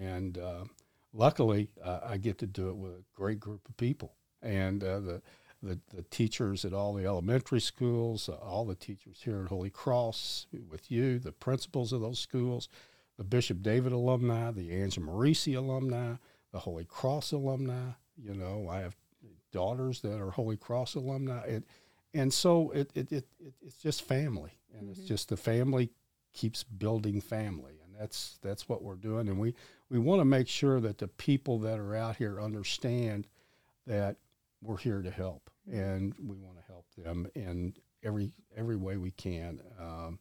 and 0.00 0.38
uh, 0.38 0.64
luckily 1.12 1.68
uh, 1.84 2.00
I 2.04 2.16
get 2.16 2.38
to 2.38 2.46
do 2.46 2.70
it 2.70 2.76
with 2.76 2.92
a 2.92 3.04
great 3.14 3.38
group 3.38 3.68
of 3.68 3.76
people, 3.76 4.14
and 4.40 4.82
uh, 4.82 5.00
the, 5.00 5.22
the 5.62 5.78
the 5.94 6.02
teachers 6.02 6.64
at 6.64 6.72
all 6.72 6.94
the 6.94 7.06
elementary 7.06 7.60
schools, 7.60 8.28
uh, 8.28 8.34
all 8.34 8.64
the 8.64 8.74
teachers 8.74 9.20
here 9.24 9.42
at 9.42 9.48
Holy 9.48 9.70
Cross 9.70 10.46
with 10.68 10.90
you, 10.90 11.18
the 11.18 11.32
principals 11.32 11.92
of 11.92 12.00
those 12.00 12.18
schools, 12.18 12.68
the 13.16 13.24
Bishop 13.24 13.62
David 13.62 13.92
alumni, 13.92 14.50
the 14.50 14.72
Angela 14.72 15.06
Merici 15.06 15.56
alumni, 15.56 16.14
the 16.52 16.60
Holy 16.60 16.84
Cross 16.84 17.32
alumni. 17.32 17.90
You 18.16 18.34
know, 18.34 18.68
I 18.68 18.80
have 18.80 18.96
daughters 19.52 20.00
that 20.02 20.20
are 20.20 20.30
Holy 20.30 20.56
Cross 20.56 20.94
alumni. 20.94 21.40
It, 21.42 21.64
and 22.14 22.32
so 22.32 22.70
it, 22.70 22.90
it, 22.94 23.12
it, 23.12 23.26
it, 23.38 23.54
it's 23.60 23.76
just 23.76 24.02
family. 24.02 24.58
And 24.72 24.82
mm-hmm. 24.82 24.90
it's 24.92 25.00
just 25.00 25.28
the 25.28 25.36
family 25.36 25.90
keeps 26.32 26.62
building 26.62 27.20
family. 27.20 27.80
And 27.84 27.94
that's, 27.98 28.38
that's 28.42 28.68
what 28.68 28.82
we're 28.82 28.94
doing. 28.96 29.28
And 29.28 29.38
we, 29.38 29.54
we 29.90 29.98
want 29.98 30.20
to 30.20 30.24
make 30.24 30.48
sure 30.48 30.80
that 30.80 30.98
the 30.98 31.08
people 31.08 31.58
that 31.60 31.78
are 31.78 31.94
out 31.94 32.16
here 32.16 32.40
understand 32.40 33.26
that 33.86 34.16
we're 34.62 34.76
here 34.76 35.02
to 35.02 35.10
help 35.10 35.50
and 35.70 36.14
we 36.18 36.36
want 36.36 36.56
to 36.56 36.64
help 36.66 36.86
them 36.96 37.28
in 37.34 37.74
every, 38.02 38.32
every 38.56 38.76
way 38.76 38.96
we 38.96 39.10
can 39.12 39.60
um, 39.80 40.18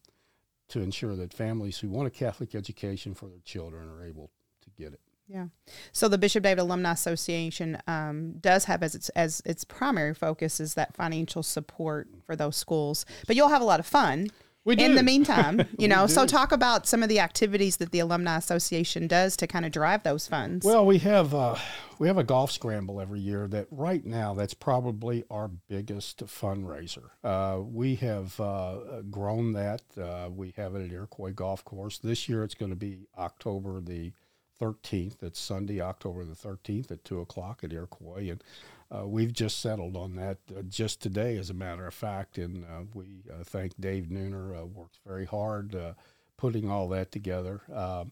to 0.69 0.81
ensure 0.81 1.15
that 1.15 1.33
families 1.33 1.77
who 1.79 1.89
want 1.89 2.07
a 2.07 2.11
Catholic 2.11 2.55
education 2.55 3.13
for 3.13 3.27
their 3.27 3.39
children 3.43 3.89
are 3.89 4.03
able 4.03 4.31
to 4.61 4.69
get 4.71 4.93
it. 4.93 4.99
Yeah. 5.27 5.47
So 5.91 6.07
the 6.07 6.17
Bishop 6.17 6.43
David 6.43 6.61
Alumni 6.61 6.91
Association 6.91 7.77
um, 7.85 8.35
does 8.39 8.65
have 8.65 8.81
as 8.81 8.95
its 8.95 9.09
as 9.09 9.41
its 9.45 9.65
primary 9.65 10.13
focus 10.13 10.61
is 10.61 10.75
that 10.75 10.95
financial 10.95 11.43
support 11.43 12.07
for 12.25 12.35
those 12.35 12.55
schools. 12.55 13.05
But 13.27 13.35
you'll 13.35 13.49
have 13.49 13.61
a 13.61 13.65
lot 13.65 13.81
of 13.81 13.85
fun. 13.85 14.29
In 14.67 14.95
the 14.95 15.03
meantime, 15.03 15.61
you 15.77 15.87
know, 15.87 16.07
so 16.07 16.25
talk 16.25 16.51
about 16.51 16.87
some 16.87 17.03
of 17.03 17.09
the 17.09 17.19
activities 17.19 17.77
that 17.77 17.91
the 17.91 17.99
Alumni 17.99 18.37
Association 18.37 19.07
does 19.07 19.37
to 19.37 19.47
kind 19.47 19.65
of 19.65 19.71
drive 19.71 20.03
those 20.03 20.27
funds. 20.27 20.65
Well, 20.65 20.85
we 20.85 20.97
have 20.99 21.33
uh, 21.33 21.55
we 21.99 22.07
have 22.07 22.17
a 22.17 22.23
golf 22.23 22.51
scramble 22.51 22.99
every 22.99 23.19
year. 23.19 23.47
That 23.47 23.67
right 23.71 24.05
now, 24.05 24.33
that's 24.33 24.53
probably 24.53 25.23
our 25.31 25.47
biggest 25.47 26.25
fundraiser. 26.25 27.09
Uh, 27.23 27.61
we 27.61 27.95
have 27.95 28.39
uh, 28.39 29.01
grown 29.09 29.53
that. 29.53 29.81
Uh, 29.97 30.29
we 30.29 30.53
have 30.57 30.75
it 30.75 30.85
at 30.85 30.91
Iroquois 30.91 31.31
Golf 31.31 31.63
Course 31.63 31.97
this 31.97 32.27
year. 32.27 32.43
It's 32.43 32.55
going 32.55 32.71
to 32.71 32.75
be 32.75 33.07
October 33.17 33.79
the 33.79 34.11
13th. 34.61 35.23
It's 35.23 35.39
Sunday, 35.39 35.81
October 35.81 36.25
the 36.25 36.33
13th 36.33 36.91
at 36.91 37.03
2 37.03 37.19
o'clock 37.19 37.63
at 37.63 37.73
Iroquois. 37.73 38.29
And 38.31 38.43
uh, 38.91 39.07
we've 39.07 39.33
just 39.33 39.59
settled 39.59 39.95
on 39.95 40.15
that 40.15 40.37
uh, 40.55 40.61
just 40.63 41.01
today, 41.01 41.37
as 41.37 41.49
a 41.49 41.53
matter 41.53 41.85
of 41.85 41.93
fact. 41.93 42.37
And 42.37 42.63
uh, 42.65 42.83
we 42.93 43.23
uh, 43.31 43.43
thank 43.43 43.79
Dave 43.79 44.05
Nooner, 44.05 44.61
uh, 44.61 44.65
worked 44.65 44.99
very 45.05 45.25
hard 45.25 45.75
uh, 45.75 45.93
putting 46.37 46.69
all 46.69 46.87
that 46.89 47.11
together. 47.11 47.61
Um, 47.73 48.11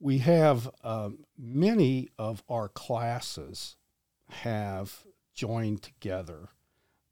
we 0.00 0.18
have 0.18 0.70
um, 0.82 1.20
many 1.38 2.10
of 2.18 2.42
our 2.48 2.68
classes 2.68 3.76
have 4.28 5.04
joined 5.34 5.82
together 5.82 6.48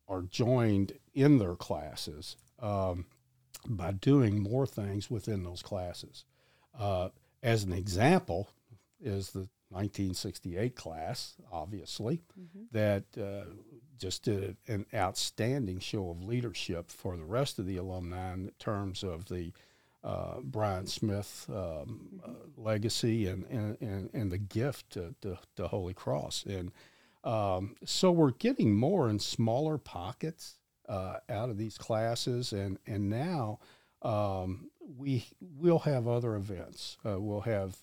or 0.06 0.22
joined 0.22 0.92
in 1.14 1.38
their 1.38 1.54
classes 1.54 2.36
um, 2.60 3.06
by 3.66 3.92
doing 3.92 4.42
more 4.42 4.66
things 4.66 5.10
within 5.10 5.42
those 5.42 5.62
classes. 5.62 6.24
as 7.42 7.64
an 7.64 7.72
example, 7.72 8.48
is 9.02 9.30
the 9.30 9.48
1968 9.70 10.76
class, 10.76 11.34
obviously, 11.50 12.20
mm-hmm. 12.38 12.64
that 12.72 13.04
uh, 13.18 13.50
just 13.98 14.24
did 14.24 14.56
an 14.68 14.84
outstanding 14.94 15.78
show 15.78 16.10
of 16.10 16.22
leadership 16.22 16.90
for 16.90 17.16
the 17.16 17.24
rest 17.24 17.58
of 17.58 17.66
the 17.66 17.78
alumni 17.78 18.34
in 18.34 18.50
terms 18.58 19.02
of 19.02 19.26
the 19.26 19.52
uh, 20.04 20.40
Brian 20.42 20.86
Smith 20.86 21.46
um, 21.48 21.54
mm-hmm. 21.56 22.30
uh, 22.30 22.34
legacy 22.56 23.28
and, 23.28 23.44
and, 23.46 23.76
and, 23.80 24.10
and, 24.12 24.32
the 24.32 24.38
gift 24.38 24.90
to, 24.90 25.14
to, 25.22 25.38
to 25.56 25.68
Holy 25.68 25.94
Cross. 25.94 26.44
And 26.46 26.72
um, 27.22 27.76
so 27.84 28.10
we're 28.10 28.32
getting 28.32 28.74
more 28.74 29.08
in 29.08 29.20
smaller 29.20 29.78
pockets 29.78 30.56
uh, 30.88 31.18
out 31.28 31.50
of 31.50 31.56
these 31.56 31.78
classes. 31.78 32.52
And, 32.52 32.78
and 32.84 33.08
now 33.08 33.60
um, 34.02 34.70
we 34.80 35.26
will 35.40 35.80
have 35.80 36.08
other 36.08 36.34
events. 36.34 36.98
Uh, 37.06 37.20
we'll 37.20 37.42
have 37.42 37.76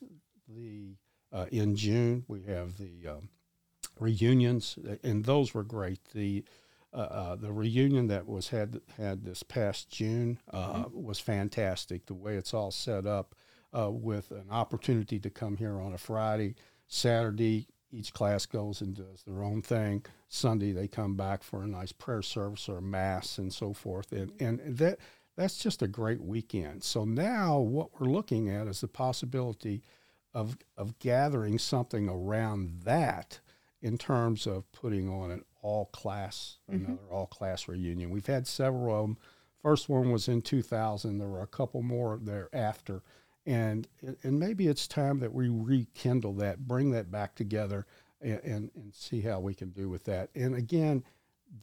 the 0.47 0.95
uh, 1.31 1.45
in 1.51 1.75
June, 1.75 2.24
we 2.27 2.43
have 2.43 2.77
the 2.77 3.07
um, 3.07 3.29
reunions, 4.00 4.77
and 5.03 5.25
those 5.25 5.53
were 5.53 5.63
great. 5.63 6.00
The 6.13 6.43
uh, 6.91 6.98
uh, 6.98 7.36
the 7.36 7.51
reunion 7.51 8.07
that 8.07 8.27
was 8.27 8.50
had 8.50 8.81
had 8.98 9.24
this 9.24 9.43
past 9.43 9.91
June 9.91 10.39
uh, 10.51 10.74
mm-hmm. 10.86 11.03
was 11.03 11.19
fantastic. 11.19 12.07
The 12.07 12.15
way 12.15 12.36
it's 12.36 12.53
all 12.53 12.71
set 12.71 13.05
up, 13.05 13.36
uh, 13.77 13.91
with 13.91 14.31
an 14.31 14.48
opportunity 14.50 15.19
to 15.19 15.29
come 15.29 15.57
here 15.57 15.79
on 15.79 15.93
a 15.93 15.98
Friday, 15.98 16.55
Saturday, 16.88 17.67
each 17.91 18.13
class 18.13 18.45
goes 18.45 18.81
and 18.81 18.95
does 18.95 19.24
their 19.25 19.43
own 19.43 19.62
thing. 19.62 20.03
Sunday 20.27 20.71
they 20.71 20.88
come 20.88 21.15
back 21.15 21.43
for 21.43 21.63
a 21.63 21.67
nice 21.67 21.91
prayer 21.91 22.21
service 22.21 22.69
or 22.69 22.81
mass 22.81 23.38
and 23.38 23.53
so 23.53 23.74
forth, 23.74 24.12
and 24.12 24.31
and 24.39 24.59
that 24.77 25.00
that's 25.36 25.57
just 25.57 25.81
a 25.81 25.88
great 25.88 26.21
weekend. 26.21 26.83
So 26.83 27.05
now 27.05 27.59
what 27.59 28.00
we're 28.00 28.07
looking 28.07 28.50
at 28.50 28.67
is 28.67 28.81
the 28.81 28.88
possibility 28.88 29.83
of 30.33 30.57
of 30.77 30.98
gathering 31.00 31.57
something 31.57 32.07
around 32.07 32.81
that 32.83 33.39
in 33.81 33.98
terms 33.98 34.45
of 34.45 34.71
putting 34.71 35.09
on 35.09 35.31
an 35.31 35.43
all 35.62 35.86
class 35.86 36.57
mm-hmm. 36.69 36.86
another 36.86 37.07
all 37.12 37.27
class 37.27 37.67
reunion. 37.67 38.09
We've 38.09 38.25
had 38.25 38.48
several 38.48 38.95
of 38.95 39.01
them. 39.07 39.17
First 39.62 39.89
one 39.89 40.12
was 40.12 40.27
in 40.27 40.41
2000. 40.41 41.17
There 41.17 41.27
were 41.27 41.41
a 41.41 41.48
couple 41.48 41.81
more 41.81 42.19
thereafter, 42.21 43.01
and 43.45 43.88
and 44.24 44.39
maybe 44.39 44.67
it's 44.67 44.88
time 44.88 45.19
that 45.19 45.33
we 45.33 45.50
rekindle 45.50 46.33
that, 46.36 46.67
bring 46.67 46.91
that 46.91 47.12
back 47.12 47.36
together, 47.36 47.86
and 48.21 48.39
and, 48.43 48.71
and 48.75 48.93
see 48.93 49.21
how 49.21 49.39
we 49.39 49.53
can 49.53 49.69
do 49.69 49.89
with 49.89 50.05
that. 50.05 50.29
And 50.36 50.55
again, 50.55 51.03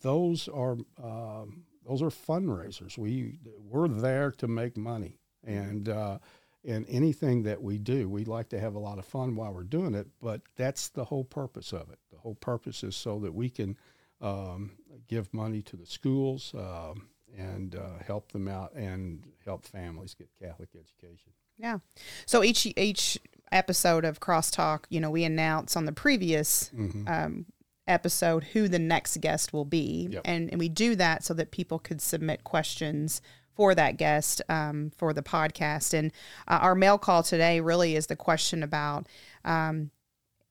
those 0.03 0.49
are 0.49 0.77
um, 1.03 1.65
those 1.87 2.03
are 2.03 2.11
fundraisers. 2.11 2.99
We 2.99 3.39
we're 3.71 3.89
there 3.89 4.31
to 4.33 4.49
make 4.49 4.77
money, 4.77 5.19
and 5.45 5.89
uh, 5.89 6.19
in 6.67 6.85
anything 6.87 7.45
that 7.45 7.63
we 7.63 7.79
do. 7.79 8.09
We 8.09 8.25
like 8.25 8.49
to 8.49 8.59
have 8.59 8.75
a 8.75 8.79
lot 8.81 8.99
of 8.99 9.07
fun 9.07 9.37
while 9.37 9.55
we're 9.55 9.63
doing 9.63 9.95
it, 9.95 10.09
but 10.21 10.43
that's 10.57 10.89
the 10.89 11.05
whole 11.05 11.23
purpose 11.23 11.73
of 11.73 11.91
it. 11.91 11.99
The 12.11 12.19
whole 12.19 12.35
purpose 12.35 12.83
is 12.83 12.97
so 12.97 13.21
that 13.21 13.33
we 13.33 13.49
can 13.49 13.79
um, 14.21 14.73
give 15.07 15.33
money 15.33 15.63
to 15.63 15.77
the 15.77 15.87
schools 15.87 16.53
um, 16.59 17.07
and 17.39 17.77
uh, 17.77 18.03
help 18.05 18.33
them 18.33 18.49
out 18.49 18.75
and 18.75 19.23
help 19.45 19.65
families 19.65 20.15
get 20.15 20.29
Catholic 20.43 20.71
education. 20.75 21.31
Yeah. 21.57 21.79
So 22.27 22.43
each 22.43 22.67
each 22.77 23.17
episode 23.53 24.05
of 24.05 24.19
Crosstalk, 24.19 24.87
you 24.91 25.01
know, 25.01 25.11
we 25.11 25.23
announce 25.23 25.77
on 25.77 25.85
the 25.85 25.93
previous 25.93 26.71
mm-hmm. 26.75 27.07
um, 27.07 27.47
episode 27.87 28.43
who 28.43 28.67
the 28.67 28.81
next 28.81 29.21
guest 29.21 29.53
will 29.53 29.65
be, 29.65 30.09
yep. 30.11 30.23
and 30.25 30.51
and 30.51 30.59
we 30.59 30.69
do 30.69 30.97
that 30.97 31.23
so 31.23 31.33
that 31.35 31.53
people 31.53 31.79
could 31.79 32.03
submit 32.03 32.43
questions 32.43 33.23
for 33.57 33.75
that 33.75 33.97
guest 33.97 34.43
um, 34.49 34.93
for 34.97 35.13
the 35.13 35.23
podcast. 35.23 35.95
And 35.95 36.13
uh, 36.47 36.59
our 36.61 36.75
mail 36.75 36.99
call 36.99 37.23
today 37.23 37.61
really 37.61 37.97
is 37.97 38.07
the 38.07 38.17
question 38.17 38.63
about 38.63 39.07
um, 39.45 39.91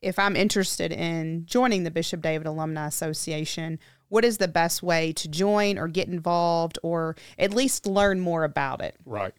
if 0.01 0.19
I'm 0.19 0.35
interested 0.35 0.91
in 0.91 1.45
joining 1.45 1.83
the 1.83 1.91
Bishop 1.91 2.21
David 2.21 2.47
Alumni 2.47 2.87
Association, 2.87 3.79
what 4.09 4.25
is 4.25 4.37
the 4.37 4.47
best 4.47 4.83
way 4.83 5.13
to 5.13 5.27
join 5.27 5.77
or 5.77 5.87
get 5.87 6.07
involved 6.07 6.77
or 6.83 7.15
at 7.39 7.53
least 7.53 7.87
learn 7.87 8.19
more 8.19 8.43
about 8.43 8.81
it? 8.81 8.95
Right. 9.05 9.33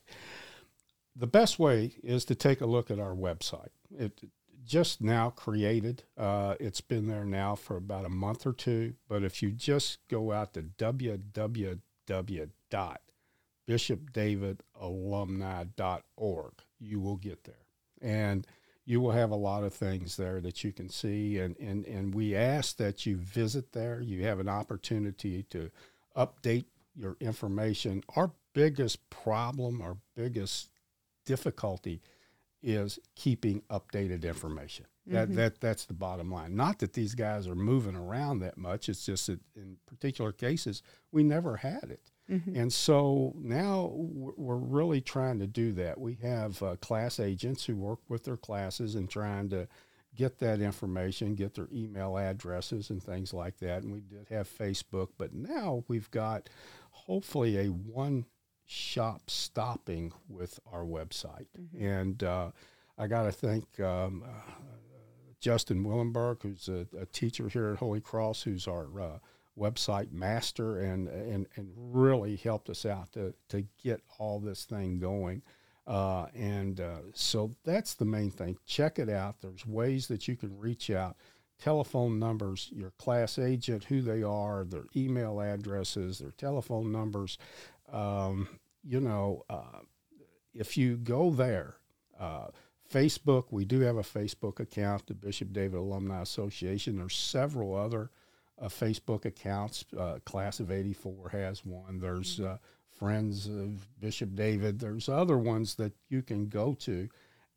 The 1.15 1.27
best 1.27 1.59
way 1.59 1.95
is 2.03 2.25
to 2.27 2.35
take 2.35 2.61
a 2.61 2.67
look 2.67 2.91
at 2.91 2.99
our 2.99 3.15
website. 3.15 3.69
It 3.97 4.21
just 4.65 5.01
now 5.01 5.31
created. 5.31 6.03
Uh, 6.19 6.57
it's 6.59 6.81
been 6.81 7.07
there 7.07 7.25
now 7.25 7.55
for 7.55 7.77
about 7.77 8.05
a 8.05 8.11
month 8.11 8.45
or 8.45 8.53
two. 8.53 8.95
But 9.09 9.23
if 9.23 9.43
you 9.43 9.53
just 9.53 9.99
go 10.09 10.33
out 10.33 10.55
to 10.55 10.63
www 10.63 11.79
bishopdavidalumni.org. 13.69 16.53
You 16.79 17.01
will 17.01 17.17
get 17.17 17.45
there. 17.45 17.55
And 18.03 18.47
you 18.85 19.01
will 19.01 19.13
have 19.13 19.31
a 19.31 19.37
lot 19.37 19.65
of 19.65 19.73
things 19.75 20.17
there 20.17 20.41
that 20.41 20.63
you 20.63 20.73
can 20.73 20.89
see. 20.89 21.39
And, 21.39 21.59
and, 21.59 21.85
and 21.87 22.15
we 22.15 22.37
ask 22.37 22.77
that 22.77 23.05
you 23.05 23.17
visit 23.17 23.73
there. 23.73 24.01
You 24.01 24.23
have 24.25 24.39
an 24.39 24.49
opportunity 24.49 25.43
to 25.45 25.71
update 26.17 26.67
your 26.95 27.17
information. 27.21 28.05
Our 28.15 28.31
biggest 28.55 29.11
problem, 29.11 29.83
our 29.83 29.97
biggest 30.15 30.71
difficulty 31.25 32.01
is 32.63 33.01
keeping 33.15 33.63
updated 33.71 34.25
information. 34.25 34.87
That, 35.09 35.29
mm-hmm. 35.29 35.37
that 35.37 35.61
that's 35.61 35.85
the 35.85 35.95
bottom 35.95 36.33
line. 36.33 36.57
Not 36.57 36.81
that 36.81 36.95
these 36.95 37.15
guys 37.15 37.47
are 37.47 37.55
moving 37.55 37.95
around 37.95 38.41
that 38.41 38.59
much. 38.59 38.89
It's 38.89 39.07
just 39.07 39.29
that 39.29 39.39
in 39.55 39.77
particular 39.87 40.33
cases 40.33 40.83
we 41.13 41.23
never 41.23 41.59
had 41.59 41.85
it. 41.85 42.11
Mm-hmm. 42.31 42.57
And 42.57 42.73
so 42.73 43.35
now 43.39 43.91
we're 43.95 44.57
really 44.57 45.01
trying 45.01 45.39
to 45.39 45.47
do 45.47 45.73
that. 45.73 46.01
We 46.01 46.19
have 46.23 46.61
uh, 46.63 46.77
class 46.77 47.21
agents 47.21 47.65
who 47.65 47.77
work 47.77 48.01
with 48.09 48.25
their 48.25 48.37
classes 48.37 48.97
and 48.97 49.09
trying 49.09 49.49
to 49.51 49.69
get 50.17 50.39
that 50.39 50.61
information, 50.61 51.35
get 51.35 51.55
their 51.55 51.69
email 51.73 52.17
addresses 52.17 52.91
and 52.91 53.03
things 53.03 53.33
like 53.33 53.59
that. 53.59 53.83
And 53.83 53.93
we 53.93 54.01
did 54.01 54.29
have 54.31 54.49
Facebook, 54.49 55.11
but 55.19 55.35
now 55.35 55.85
we've 55.89 56.11
got 56.11 56.49
hopefully 56.91 57.59
a 57.59 57.67
one 57.67 58.25
shop 58.65 59.31
stopping 59.31 60.13
with 60.29 60.59
our 60.73 60.85
website. 60.85 61.47
Mm-hmm. 61.59 61.85
And 61.85 62.23
uh, 62.25 62.51
I 62.99 63.07
got 63.07 63.25
to 63.25 63.33
thank 63.33 63.79
um, 63.79 64.25
uh, 64.27 64.53
Justin 65.39 65.85
Willenberg, 65.85 66.43
who's 66.43 66.69
a, 66.69 66.87
a, 66.99 67.07
teacher 67.07 67.49
here 67.49 67.71
at 67.71 67.79
Holy 67.79 68.01
Cross, 68.01 68.43
who's 68.43 68.67
our 68.67 68.89
uh, 69.01 69.19
website 69.59 70.13
master 70.13 70.81
and, 70.81 71.09
and, 71.09 71.47
and 71.57 71.73
really 71.77 72.37
helped 72.37 72.69
us 72.69 72.85
out 72.85 73.13
to, 73.13 73.35
to 73.49 73.65
get 73.83 74.03
all 74.19 74.39
this 74.39 74.65
thing 74.65 74.99
going. 74.99 75.43
Uh, 75.87 76.27
and 76.35 76.81
uh, 76.81 76.99
so 77.15 77.51
that's 77.65 77.95
the 77.95 78.05
main 78.05 78.31
thing. 78.31 78.59
Check 78.67 78.99
it 78.99 79.09
out. 79.09 79.41
There's 79.41 79.65
ways 79.65 80.09
that 80.09 80.27
you 80.27 80.37
can 80.37 80.59
reach 80.59 80.91
out. 80.91 81.17
Telephone 81.59 82.19
numbers, 82.19 82.69
your 82.73 82.91
class 82.99 83.39
agent, 83.39 83.85
who 83.85 84.03
they 84.03 84.23
are, 84.23 84.65
their 84.65 84.87
email 84.95 85.41
addresses, 85.41 86.19
their 86.19 86.33
telephone 86.33 86.93
numbers. 86.93 87.39
Um, 87.91 88.49
you 88.85 89.01
know, 89.01 89.45
uh, 89.49 89.81
if 90.53 90.77
you 90.77 90.97
go 90.97 91.31
there, 91.31 91.77
uh, 92.19 92.49
Facebook, 92.93 93.45
we 93.51 93.65
do 93.65 93.81
have 93.81 93.97
a 93.97 94.03
Facebook 94.03 94.61
account, 94.61 95.07
the 95.07 95.15
Bishop 95.15 95.53
David 95.53 95.79
Alumni 95.79 96.21
Association. 96.21 96.97
There's 96.99 97.17
several 97.17 97.75
other 97.75 98.11
uh, 98.61 98.69
Facebook 98.69 99.25
accounts. 99.25 99.85
Uh, 99.97 100.19
Class 100.25 100.61
of 100.61 100.71
84 100.71 101.31
has 101.31 101.65
one. 101.65 101.99
There's 101.99 102.39
mm-hmm. 102.39 102.55
Friends 102.99 103.47
of 103.47 103.87
Bishop 104.01 104.35
David. 104.35 104.79
There's 104.79 105.09
other 105.09 105.37
ones 105.37 105.75
that 105.75 105.93
you 106.09 106.23
can 106.23 106.49
go 106.49 106.73
to, 106.81 107.09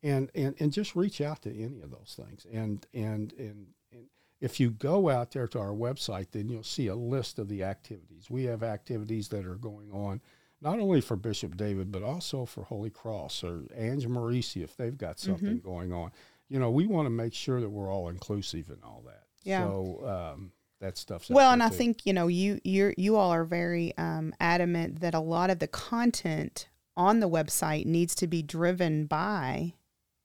and 0.02 0.30
and, 0.34 0.54
and 0.60 0.70
just 0.70 0.94
reach 0.94 1.22
out 1.22 1.40
to 1.42 1.50
any 1.50 1.80
of 1.80 1.90
those 1.90 2.18
things. 2.22 2.46
And 2.52 2.86
and 2.92 3.32
and, 3.38 3.68
and 3.90 4.06
if 4.40 4.60
you 4.60 4.70
go 4.70 5.08
out 5.08 5.30
there 5.30 5.48
to 5.48 5.58
our 5.58 5.72
website, 5.72 6.32
then 6.32 6.50
you'll 6.50 6.62
see 6.62 6.88
a 6.88 6.94
list 6.94 7.38
of 7.38 7.48
the 7.48 7.64
activities. 7.64 8.28
We 8.28 8.44
have 8.44 8.62
activities 8.62 9.28
that 9.28 9.46
are 9.46 9.54
going 9.54 9.90
on 9.92 10.20
not 10.60 10.78
only 10.78 11.00
for 11.00 11.16
Bishop 11.16 11.56
David, 11.56 11.90
but 11.90 12.02
also 12.02 12.44
for 12.44 12.64
Holy 12.64 12.90
Cross 12.90 13.42
or 13.42 13.62
Ange 13.74 14.06
Merici 14.06 14.62
if 14.62 14.76
they've 14.76 14.96
got 14.96 15.18
something 15.18 15.56
mm-hmm. 15.56 15.68
going 15.68 15.92
on. 15.92 16.12
You 16.48 16.58
know, 16.58 16.70
we 16.70 16.86
want 16.86 17.06
to 17.06 17.10
make 17.10 17.32
sure 17.32 17.60
that 17.60 17.70
we're 17.70 17.90
all 17.90 18.08
inclusive 18.08 18.68
in 18.68 18.78
all 18.84 19.02
that. 19.06 19.24
Yeah. 19.42 19.64
So 19.64 20.34
um, 20.34 20.52
that 20.80 20.96
stuff's 20.96 21.28
well, 21.28 21.52
and 21.52 21.62
I 21.62 21.68
think 21.68 22.06
you 22.06 22.12
know 22.12 22.26
you 22.26 22.60
you 22.64 22.94
you 22.96 23.16
all 23.16 23.30
are 23.30 23.44
very 23.44 23.96
um, 23.96 24.34
adamant 24.40 25.00
that 25.00 25.14
a 25.14 25.20
lot 25.20 25.50
of 25.50 25.58
the 25.58 25.68
content 25.68 26.68
on 26.96 27.20
the 27.20 27.28
website 27.28 27.86
needs 27.86 28.14
to 28.16 28.26
be 28.26 28.42
driven 28.42 29.06
by 29.06 29.74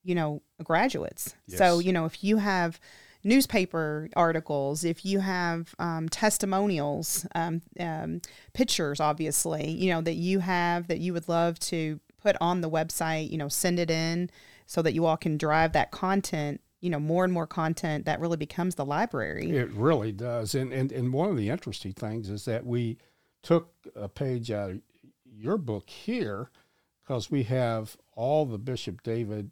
you 0.02 0.14
know 0.14 0.42
graduates. 0.62 1.34
Yes. 1.46 1.58
So 1.58 1.78
you 1.78 1.92
know 1.92 2.06
if 2.06 2.24
you 2.24 2.38
have 2.38 2.80
newspaper 3.26 4.08
articles, 4.16 4.84
if 4.84 5.04
you 5.04 5.18
have 5.18 5.74
um, 5.78 6.08
testimonials, 6.08 7.26
um, 7.34 7.60
um, 7.78 8.22
pictures, 8.54 9.00
obviously, 9.00 9.68
you 9.68 9.90
know, 9.90 10.00
that 10.00 10.14
you 10.14 10.38
have 10.38 10.86
that 10.86 11.00
you 11.00 11.12
would 11.12 11.28
love 11.28 11.58
to 11.58 12.00
put 12.22 12.36
on 12.40 12.60
the 12.60 12.70
website, 12.70 13.30
you 13.30 13.36
know, 13.36 13.48
send 13.48 13.78
it 13.78 13.90
in 13.90 14.30
so 14.66 14.80
that 14.80 14.94
you 14.94 15.04
all 15.04 15.16
can 15.16 15.36
drive 15.36 15.72
that 15.72 15.90
content 15.90 16.60
you 16.80 16.90
know 16.90 17.00
more 17.00 17.24
and 17.24 17.32
more 17.32 17.46
content 17.46 18.04
that 18.04 18.20
really 18.20 18.36
becomes 18.36 18.74
the 18.74 18.84
library 18.84 19.50
it 19.50 19.70
really 19.72 20.12
does 20.12 20.54
and 20.54 20.72
and, 20.72 20.92
and 20.92 21.12
one 21.12 21.30
of 21.30 21.36
the 21.36 21.48
interesting 21.48 21.92
things 21.92 22.28
is 22.28 22.44
that 22.44 22.64
we 22.64 22.98
took 23.42 23.72
a 23.94 24.08
page 24.08 24.50
out 24.50 24.70
of 24.70 24.80
your 25.24 25.56
book 25.58 25.88
here 25.88 26.50
because 27.02 27.30
we 27.30 27.44
have 27.44 27.96
all 28.14 28.44
the 28.44 28.58
bishop 28.58 29.02
david 29.02 29.50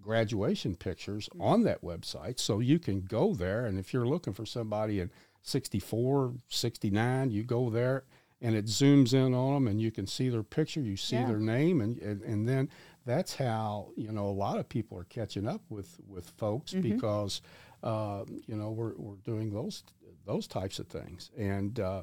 graduation 0.00 0.74
pictures 0.74 1.28
mm-hmm. 1.30 1.42
on 1.42 1.62
that 1.62 1.82
website 1.82 2.38
so 2.38 2.60
you 2.60 2.78
can 2.78 3.00
go 3.00 3.34
there 3.34 3.66
and 3.66 3.78
if 3.78 3.92
you're 3.92 4.06
looking 4.06 4.32
for 4.32 4.46
somebody 4.46 5.00
in 5.00 5.10
64 5.42 6.34
69 6.48 7.30
you 7.30 7.42
go 7.42 7.70
there 7.70 8.04
and 8.40 8.54
it 8.54 8.66
zooms 8.66 9.14
in 9.14 9.32
on 9.34 9.54
them 9.54 9.68
and 9.68 9.80
you 9.80 9.90
can 9.90 10.06
see 10.06 10.28
their 10.28 10.42
picture 10.42 10.80
you 10.80 10.96
see 10.96 11.16
yeah. 11.16 11.26
their 11.26 11.38
name 11.38 11.80
and, 11.80 11.98
and 11.98 12.22
and 12.22 12.48
then 12.48 12.68
that's 13.04 13.34
how 13.34 13.90
you 13.96 14.12
know 14.12 14.26
a 14.26 14.30
lot 14.30 14.58
of 14.58 14.68
people 14.68 14.98
are 14.98 15.04
catching 15.04 15.48
up 15.48 15.62
with 15.68 15.98
with 16.06 16.28
folks 16.30 16.72
mm-hmm. 16.72 16.82
because 16.82 17.42
uh, 17.82 18.24
you 18.46 18.56
know 18.56 18.70
we're 18.70 18.94
we're 18.96 19.16
doing 19.24 19.52
those 19.52 19.84
those 20.26 20.46
types 20.46 20.78
of 20.78 20.86
things 20.86 21.30
and. 21.36 21.80
Uh, 21.80 22.02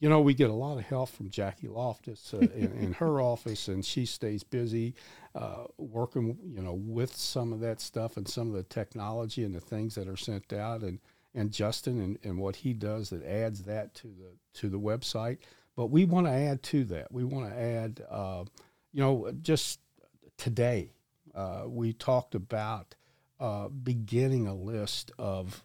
you 0.00 0.08
know, 0.08 0.22
we 0.22 0.32
get 0.32 0.48
a 0.48 0.54
lot 0.54 0.78
of 0.78 0.84
help 0.84 1.10
from 1.10 1.28
Jackie 1.28 1.68
Loftus 1.68 2.32
uh, 2.32 2.38
in, 2.38 2.72
in, 2.80 2.92
her 2.94 3.20
office, 3.20 3.68
and 3.68 3.84
she 3.84 4.06
stays 4.06 4.42
busy 4.42 4.94
uh, 5.34 5.64
working, 5.76 6.38
you 6.42 6.62
know, 6.62 6.72
with 6.72 7.14
some 7.14 7.52
of 7.52 7.60
that 7.60 7.82
stuff 7.82 8.16
and 8.16 8.26
some 8.26 8.48
of 8.48 8.54
the 8.54 8.62
technology 8.62 9.44
and 9.44 9.54
the 9.54 9.60
things 9.60 9.94
that 9.96 10.08
are 10.08 10.16
sent 10.16 10.54
out, 10.54 10.80
and 10.80 11.00
and 11.34 11.52
Justin 11.52 12.00
and, 12.00 12.18
and 12.24 12.38
what 12.38 12.56
he 12.56 12.72
does 12.72 13.10
that 13.10 13.24
adds 13.24 13.62
that 13.64 13.94
to 13.94 14.08
the 14.08 14.58
to 14.60 14.68
the 14.68 14.80
website. 14.80 15.38
But 15.76 15.86
we 15.86 16.04
want 16.04 16.26
to 16.26 16.32
add 16.32 16.62
to 16.64 16.84
that. 16.84 17.12
We 17.12 17.24
want 17.24 17.50
to 17.50 17.58
add, 17.58 18.02
uh, 18.10 18.44
you 18.92 19.02
know, 19.02 19.30
just 19.42 19.80
today, 20.40 20.94
uh, 21.34 21.64
we 21.66 21.92
talked 21.92 22.34
about 22.34 22.94
uh, 23.38 23.68
beginning 23.68 24.46
a 24.46 24.54
list 24.54 25.12
of 25.18 25.62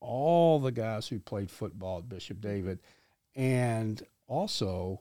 all 0.00 0.60
the 0.60 0.70
guys 0.70 1.08
who 1.08 1.18
played 1.18 1.50
football 1.50 1.98
at 1.98 2.08
Bishop 2.08 2.40
David 2.40 2.78
and 3.34 4.02
also 4.26 5.00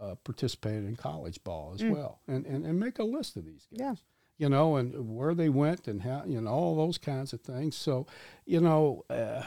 uh, 0.00 0.14
participated 0.24 0.86
in 0.86 0.96
college 0.96 1.42
ball 1.44 1.72
as 1.74 1.82
mm. 1.82 1.90
well 1.90 2.20
and, 2.26 2.46
and, 2.46 2.64
and 2.64 2.80
make 2.80 2.98
a 2.98 3.04
list 3.04 3.36
of 3.36 3.44
these 3.44 3.66
guys. 3.70 3.80
Yeah. 3.80 3.94
You 4.38 4.48
know, 4.48 4.76
and 4.76 5.16
where 5.16 5.34
they 5.34 5.48
went 5.48 5.86
and 5.86 6.02
how, 6.02 6.24
you 6.26 6.40
know, 6.40 6.50
all 6.50 6.76
those 6.76 6.98
kinds 6.98 7.32
of 7.32 7.40
things. 7.40 7.76
So, 7.76 8.06
you 8.44 8.60
know, 8.60 9.04
uh, 9.08 9.42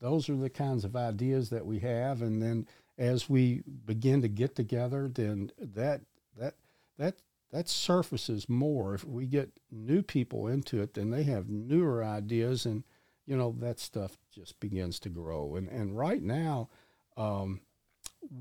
those 0.00 0.28
are 0.28 0.36
the 0.36 0.50
kinds 0.50 0.84
of 0.84 0.94
ideas 0.94 1.50
that 1.50 1.66
we 1.66 1.80
have. 1.80 2.22
And 2.22 2.40
then 2.40 2.66
as 2.98 3.28
we 3.28 3.62
begin 3.86 4.22
to 4.22 4.28
get 4.28 4.54
together, 4.54 5.08
then 5.12 5.50
that, 5.58 6.02
that, 6.38 6.54
that 6.98 7.16
that 7.52 7.68
surfaces 7.68 8.48
more. 8.48 8.94
If 8.94 9.04
we 9.04 9.26
get 9.26 9.50
new 9.70 10.02
people 10.02 10.46
into 10.46 10.80
it, 10.80 10.94
then 10.94 11.10
they 11.10 11.24
have 11.24 11.48
newer 11.48 12.04
ideas, 12.04 12.64
and 12.64 12.84
you 13.26 13.36
know 13.36 13.54
that 13.58 13.80
stuff 13.80 14.16
just 14.32 14.58
begins 14.60 14.98
to 15.00 15.08
grow. 15.08 15.56
And 15.56 15.68
and 15.68 15.96
right 15.96 16.22
now, 16.22 16.68
um, 17.16 17.60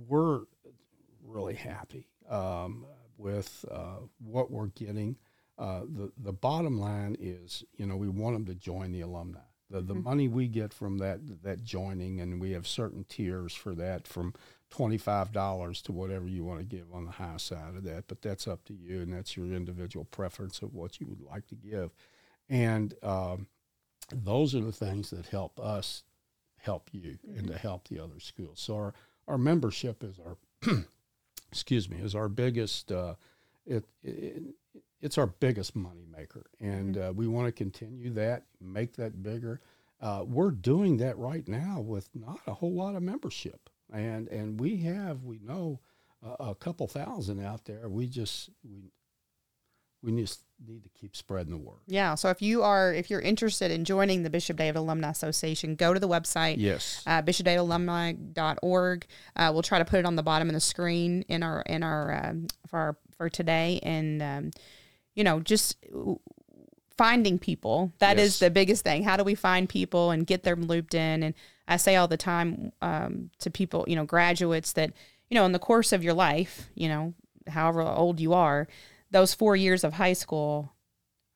we're 0.07 0.41
really 1.23 1.55
happy 1.55 2.07
um, 2.29 2.85
with 3.17 3.65
uh, 3.71 3.97
what 4.19 4.51
we're 4.51 4.67
getting. 4.67 5.17
Uh, 5.57 5.81
the 5.81 6.11
the 6.17 6.33
bottom 6.33 6.79
line 6.79 7.17
is, 7.19 7.63
you 7.77 7.85
know, 7.85 7.97
we 7.97 8.09
want 8.09 8.35
them 8.35 8.45
to 8.45 8.55
join 8.55 8.91
the 8.91 9.01
alumni. 9.01 9.39
The 9.69 9.81
the 9.81 9.93
mm-hmm. 9.93 10.03
money 10.03 10.27
we 10.27 10.47
get 10.47 10.73
from 10.73 10.99
that 10.99 11.19
that 11.43 11.63
joining, 11.63 12.21
and 12.21 12.39
we 12.39 12.51
have 12.51 12.67
certain 12.67 13.05
tiers 13.09 13.53
for 13.53 13.73
that, 13.75 14.07
from 14.07 14.33
$25 14.71 15.81
to 15.83 15.91
whatever 15.91 16.27
you 16.27 16.43
want 16.43 16.59
to 16.59 16.65
give 16.65 16.85
on 16.93 17.05
the 17.05 17.11
high 17.11 17.37
side 17.37 17.75
of 17.75 17.83
that, 17.83 18.05
but 18.07 18.21
that's 18.21 18.47
up 18.47 18.63
to 18.65 18.73
you 18.73 19.01
and 19.01 19.13
that's 19.13 19.35
your 19.35 19.47
individual 19.47 20.05
preference 20.05 20.61
of 20.61 20.73
what 20.73 20.99
you 20.99 21.07
would 21.07 21.21
like 21.21 21.47
to 21.47 21.55
give. 21.55 21.91
And 22.49 22.93
um, 23.03 23.47
those 24.11 24.55
are 24.55 24.61
the 24.61 24.71
things 24.71 25.09
that 25.09 25.27
help 25.27 25.59
us 25.59 26.03
help 26.57 26.89
you 26.91 27.17
mm-hmm. 27.27 27.39
and 27.39 27.47
to 27.47 27.57
help 27.57 27.87
the 27.87 27.99
other 27.99 28.19
schools. 28.19 28.59
So 28.59 28.75
our, 28.75 28.93
our 29.27 29.37
membership 29.37 30.03
is 30.03 30.19
our, 30.19 30.37
excuse 31.51 31.89
me, 31.89 31.97
is 31.97 32.15
our 32.15 32.29
biggest, 32.29 32.91
uh, 32.91 33.15
it, 33.65 33.85
it, 34.03 34.43
it's 35.01 35.17
our 35.17 35.27
biggest 35.27 35.75
money 35.75 36.05
maker. 36.15 36.45
And 36.59 36.95
mm-hmm. 36.95 37.09
uh, 37.09 37.11
we 37.11 37.27
want 37.27 37.47
to 37.47 37.51
continue 37.51 38.11
that, 38.11 38.43
make 38.61 38.95
that 38.97 39.23
bigger. 39.23 39.61
Uh, 40.01 40.23
we're 40.25 40.51
doing 40.51 40.97
that 40.97 41.17
right 41.17 41.47
now 41.47 41.81
with 41.81 42.09
not 42.13 42.39
a 42.47 42.53
whole 42.53 42.73
lot 42.73 42.95
of 42.95 43.03
membership 43.03 43.68
and 43.93 44.27
and 44.27 44.59
we 44.59 44.77
have 44.77 45.23
we 45.23 45.39
know 45.43 45.79
a 46.39 46.55
couple 46.55 46.87
thousand 46.87 47.43
out 47.43 47.65
there. 47.65 47.87
We 47.87 48.07
just 48.07 48.49
we 48.63 48.91
we 50.01 50.21
just 50.21 50.41
need 50.65 50.83
to 50.83 50.89
keep 50.89 51.15
spreading 51.15 51.51
the 51.51 51.57
word. 51.57 51.79
Yeah. 51.87 52.15
So 52.15 52.29
if 52.29 52.41
you 52.41 52.63
are 52.63 52.93
if 52.93 53.09
you're 53.09 53.21
interested 53.21 53.71
in 53.71 53.85
joining 53.85 54.23
the 54.23 54.29
Bishop 54.29 54.57
David 54.57 54.77
Alumni 54.77 55.09
Association, 55.09 55.75
go 55.75 55.93
to 55.93 55.99
the 55.99 56.07
website. 56.07 56.55
Yes. 56.57 57.03
Uh, 57.05 57.21
BishopDavidAlumni.org. 57.21 59.07
Uh, 59.35 59.49
we'll 59.53 59.61
try 59.61 59.79
to 59.79 59.85
put 59.85 59.99
it 59.99 60.05
on 60.05 60.15
the 60.15 60.23
bottom 60.23 60.49
of 60.49 60.53
the 60.53 60.59
screen 60.59 61.23
in 61.27 61.43
our 61.43 61.61
in 61.61 61.83
our 61.83 62.25
um, 62.25 62.47
for 62.67 62.79
our, 62.79 62.97
for 63.17 63.29
today, 63.29 63.79
and 63.83 64.21
um, 64.21 64.51
you 65.15 65.23
know 65.23 65.39
just 65.39 65.77
finding 66.97 67.39
people. 67.39 67.93
That 67.99 68.17
yes. 68.17 68.27
is 68.27 68.39
the 68.39 68.49
biggest 68.49 68.83
thing. 68.83 69.03
How 69.03 69.17
do 69.17 69.23
we 69.23 69.35
find 69.35 69.67
people 69.67 70.11
and 70.11 70.27
get 70.27 70.43
them 70.43 70.65
looped 70.65 70.93
in 70.93 71.23
and 71.23 71.33
I 71.69 71.77
say 71.77 71.95
all 71.95 72.07
the 72.07 72.17
time 72.17 72.73
um, 72.81 73.29
to 73.39 73.49
people, 73.49 73.85
you 73.87 73.95
know, 73.95 74.03
graduates 74.03 74.73
that, 74.73 74.91
you 75.29 75.35
know, 75.35 75.45
in 75.45 75.51
the 75.51 75.59
course 75.59 75.93
of 75.93 76.03
your 76.03 76.15
life, 76.15 76.69
you 76.73 76.89
know, 76.89 77.13
however 77.47 77.81
old 77.83 78.19
you 78.19 78.33
are, 78.33 78.67
those 79.11 79.33
four 79.33 79.55
years 79.55 79.83
of 79.83 79.93
high 79.93 80.13
school 80.13 80.73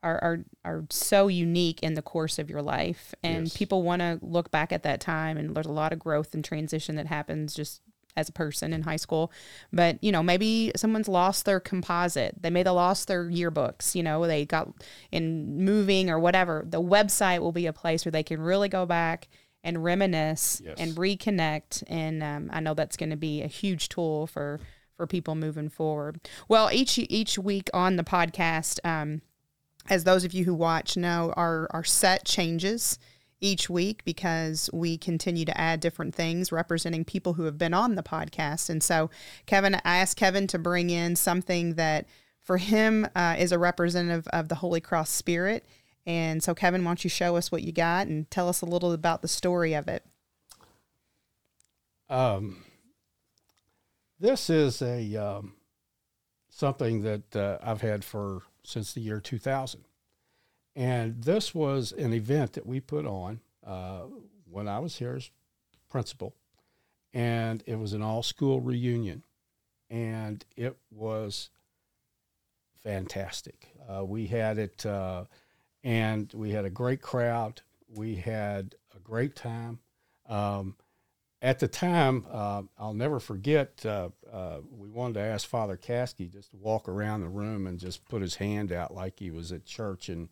are 0.01 0.19
are, 0.21 0.39
are 0.65 0.85
so 0.89 1.27
unique 1.27 1.81
in 1.81 1.93
the 1.93 2.01
course 2.01 2.37
of 2.37 2.49
your 2.49 2.61
life, 2.61 3.15
and 3.23 3.45
yes. 3.45 3.55
people 3.55 3.83
want 3.83 4.01
to 4.01 4.19
look 4.21 4.51
back 4.51 4.73
at 4.73 4.83
that 4.83 4.99
time, 4.99 5.37
and 5.37 5.55
there's 5.55 5.65
a 5.65 5.71
lot 5.71 5.93
of 5.93 5.99
growth 5.99 6.33
and 6.33 6.43
transition 6.43 6.95
that 6.95 7.07
happens 7.07 7.53
just 7.53 7.81
as 8.15 8.29
a 8.29 8.33
person 8.33 8.73
in 8.73 8.83
high 8.83 8.97
school. 8.97 9.31
But, 9.71 10.03
you 10.03 10.11
know, 10.11 10.21
maybe 10.21 10.71
someone's 10.75 11.07
lost 11.07 11.45
their 11.45 11.59
composite. 11.59 12.41
They 12.41 12.49
may 12.49 12.59
have 12.59 12.73
lost 12.73 13.07
their 13.07 13.25
yearbooks, 13.25 13.95
you 13.95 14.03
know, 14.03 14.27
they 14.27 14.45
got 14.45 14.69
in 15.11 15.63
moving 15.63 16.09
or 16.09 16.19
whatever. 16.19 16.63
The 16.67 16.81
website 16.81 17.39
will 17.39 17.51
be 17.51 17.65
a 17.65 17.73
place 17.73 18.05
where 18.05 18.11
they 18.11 18.23
can 18.23 18.41
really 18.41 18.69
go 18.69 18.85
back 18.85 19.29
and 19.63 19.83
reminisce 19.83 20.61
Yes. 20.63 20.75
and 20.77 20.93
reconnect. 20.95 21.83
And 21.87 22.21
um, 22.23 22.49
I 22.53 22.59
know 22.59 22.73
that's 22.73 22.97
going 22.97 23.09
to 23.11 23.15
be 23.17 23.41
a 23.41 23.47
huge 23.47 23.89
tool 23.89 24.27
for 24.27 24.59
for 24.95 25.07
people 25.07 25.33
moving 25.35 25.69
forward. 25.69 26.19
Well, 26.47 26.69
each 26.71 26.97
each 26.99 27.37
week 27.39 27.69
on 27.73 27.95
the 27.95 28.03
podcast, 28.03 28.79
um, 28.85 29.21
as 29.89 30.03
those 30.03 30.23
of 30.23 30.33
you 30.33 30.45
who 30.45 30.53
watch 30.53 30.95
know, 30.97 31.33
our 31.35 31.67
our 31.71 31.83
set 31.83 32.25
changes 32.25 32.99
each 33.41 33.69
week 33.69 34.05
because 34.05 34.69
we 34.71 34.97
continue 34.97 35.43
to 35.43 35.57
add 35.59 35.81
different 35.81 36.15
things 36.15 36.49
representing 36.51 37.03
people 37.03 37.33
who 37.33 37.43
have 37.43 37.57
been 37.57 37.73
on 37.73 37.95
the 37.95 38.03
podcast. 38.03 38.69
And 38.69 38.81
so, 38.81 39.09
Kevin, 39.45 39.75
I 39.75 39.97
asked 39.97 40.15
Kevin 40.15 40.47
to 40.47 40.57
bring 40.59 40.89
in 40.89 41.15
something 41.17 41.73
that 41.73 42.05
for 42.39 42.57
him 42.57 43.05
uh, 43.15 43.35
is 43.37 43.51
a 43.51 43.59
representative 43.59 44.27
of 44.27 44.47
the 44.47 44.55
Holy 44.55 44.79
Cross 44.79 45.09
Spirit. 45.09 45.65
And 46.05 46.43
so, 46.43 46.53
Kevin, 46.53 46.83
why 46.83 46.89
don't 46.89 47.03
you 47.03 47.09
show 47.09 47.35
us 47.35 47.51
what 47.51 47.63
you 47.63 47.71
got 47.71 48.07
and 48.07 48.29
tell 48.29 48.49
us 48.49 48.61
a 48.61 48.65
little 48.65 48.91
about 48.91 49.21
the 49.21 49.27
story 49.27 49.73
of 49.73 49.87
it? 49.87 50.05
Um, 52.09 52.63
this 54.19 54.49
is 54.49 54.81
a 54.81 55.15
um, 55.15 55.53
something 56.49 57.01
that 57.01 57.35
uh, 57.35 57.57
I've 57.63 57.81
had 57.81 58.03
for 58.03 58.41
since 58.63 58.93
the 58.93 59.01
year 59.01 59.19
2000, 59.19 59.85
and 60.75 61.23
this 61.23 61.55
was 61.55 61.91
an 61.93 62.13
event 62.13 62.53
that 62.53 62.65
we 62.65 62.79
put 62.79 63.05
on 63.05 63.39
uh, 63.65 64.03
when 64.49 64.67
I 64.67 64.79
was 64.79 64.97
here 64.97 65.15
as 65.15 65.31
principal, 65.89 66.35
and 67.13 67.63
it 67.65 67.79
was 67.79 67.93
an 67.93 68.01
all-school 68.01 68.61
reunion, 68.61 69.23
and 69.89 70.45
it 70.55 70.77
was 70.91 71.49
fantastic. 72.83 73.69
Uh, 73.89 74.03
we 74.03 74.27
had 74.27 74.57
it, 74.57 74.85
uh, 74.85 75.25
and 75.83 76.31
we 76.33 76.51
had 76.51 76.65
a 76.65 76.69
great 76.69 77.01
crowd. 77.01 77.61
We 77.95 78.15
had 78.15 78.75
a 78.95 78.99
great 78.99 79.35
time. 79.35 79.79
Um, 80.27 80.75
at 81.41 81.59
the 81.59 81.67
time, 81.67 82.25
uh, 82.31 82.61
I'll 82.77 82.93
never 82.93 83.19
forget, 83.19 83.85
uh, 83.85 84.09
uh, 84.31 84.59
we 84.71 84.87
wanted 84.89 85.15
to 85.15 85.19
ask 85.21 85.47
Father 85.47 85.75
Caskey 85.75 86.31
just 86.31 86.51
to 86.51 86.57
walk 86.57 86.87
around 86.87 87.21
the 87.21 87.27
room 87.27 87.67
and 87.67 87.77
just 87.77 88.05
put 88.05 88.21
his 88.21 88.35
hand 88.35 88.71
out 88.71 88.93
like 88.93 89.19
he 89.19 89.29
was 89.29 89.51
at 89.51 89.65
church 89.65 90.07
and 90.07 90.29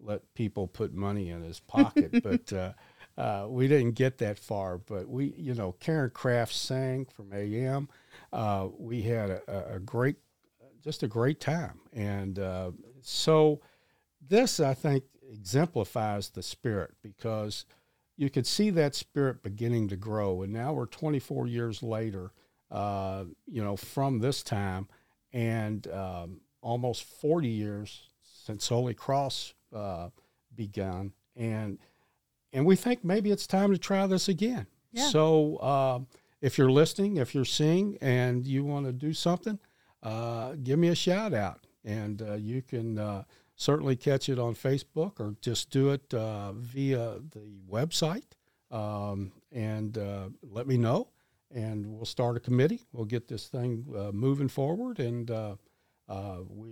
let 0.00 0.22
people 0.34 0.66
put 0.66 0.94
money 0.94 1.28
in 1.28 1.42
his 1.42 1.60
pocket. 1.66 2.22
but 2.22 2.50
uh, 2.52 2.72
uh, 3.18 3.46
we 3.48 3.68
didn't 3.68 3.92
get 3.92 4.16
that 4.18 4.38
far. 4.38 4.78
But 4.78 5.06
we, 5.06 5.34
you 5.36 5.54
know, 5.54 5.72
Karen 5.80 6.10
Kraft 6.10 6.54
sang 6.54 7.04
from 7.14 7.30
AM. 7.34 7.88
Uh, 8.32 8.68
we 8.78 9.02
had 9.02 9.30
a, 9.30 9.42
a- 9.46 9.76
a 9.76 9.78
great, 9.80 10.16
just 10.82 11.02
a 11.02 11.08
great 11.08 11.40
time. 11.40 11.78
And 11.92 12.38
uh, 12.38 12.70
so 13.02 13.60
this, 14.28 14.60
I 14.60 14.74
think, 14.74 15.04
exemplifies 15.30 16.30
the 16.30 16.42
spirit 16.42 16.94
because 17.02 17.64
you 18.16 18.30
could 18.30 18.46
see 18.46 18.70
that 18.70 18.94
spirit 18.94 19.42
beginning 19.42 19.88
to 19.88 19.96
grow. 19.96 20.42
And 20.42 20.52
now 20.52 20.72
we're 20.72 20.86
24 20.86 21.46
years 21.46 21.82
later, 21.82 22.32
uh, 22.70 23.24
you 23.46 23.62
know, 23.62 23.76
from 23.76 24.20
this 24.20 24.42
time, 24.42 24.88
and 25.32 25.86
um, 25.88 26.40
almost 26.62 27.02
40 27.04 27.48
years 27.48 28.08
since 28.22 28.68
Holy 28.68 28.94
Cross 28.94 29.54
uh, 29.74 30.10
begun. 30.54 31.12
And 31.36 31.78
and 32.52 32.64
we 32.64 32.76
think 32.76 33.04
maybe 33.04 33.32
it's 33.32 33.48
time 33.48 33.72
to 33.72 33.78
try 33.78 34.06
this 34.06 34.28
again. 34.28 34.68
Yeah. 34.92 35.08
So 35.08 35.56
uh, 35.56 36.00
if 36.40 36.56
you're 36.56 36.70
listening, 36.70 37.16
if 37.16 37.34
you're 37.34 37.44
seeing, 37.44 37.98
and 38.00 38.46
you 38.46 38.64
want 38.64 38.86
to 38.86 38.92
do 38.92 39.12
something, 39.12 39.58
uh, 40.04 40.52
give 40.62 40.78
me 40.78 40.88
a 40.88 40.94
shout 40.94 41.34
out, 41.34 41.66
and 41.84 42.22
uh, 42.22 42.34
you 42.34 42.62
can 42.62 42.96
uh, 42.98 43.24
certainly 43.56 43.96
catch 43.96 44.28
it 44.28 44.38
on 44.38 44.54
Facebook 44.54 45.20
or 45.20 45.36
just 45.40 45.70
do 45.70 45.90
it 45.90 46.12
uh, 46.12 46.52
via 46.52 47.18
the 47.30 47.46
website 47.70 48.24
um, 48.70 49.32
and 49.52 49.96
uh, 49.98 50.28
let 50.42 50.66
me 50.66 50.76
know. 50.76 51.08
And 51.54 51.86
we'll 51.86 52.04
start 52.04 52.36
a 52.36 52.40
committee. 52.40 52.80
We'll 52.92 53.04
get 53.04 53.28
this 53.28 53.46
thing 53.46 53.86
uh, 53.96 54.10
moving 54.10 54.48
forward. 54.48 54.98
And 54.98 55.30
uh, 55.30 55.54
uh, 56.08 56.38
we, 56.48 56.70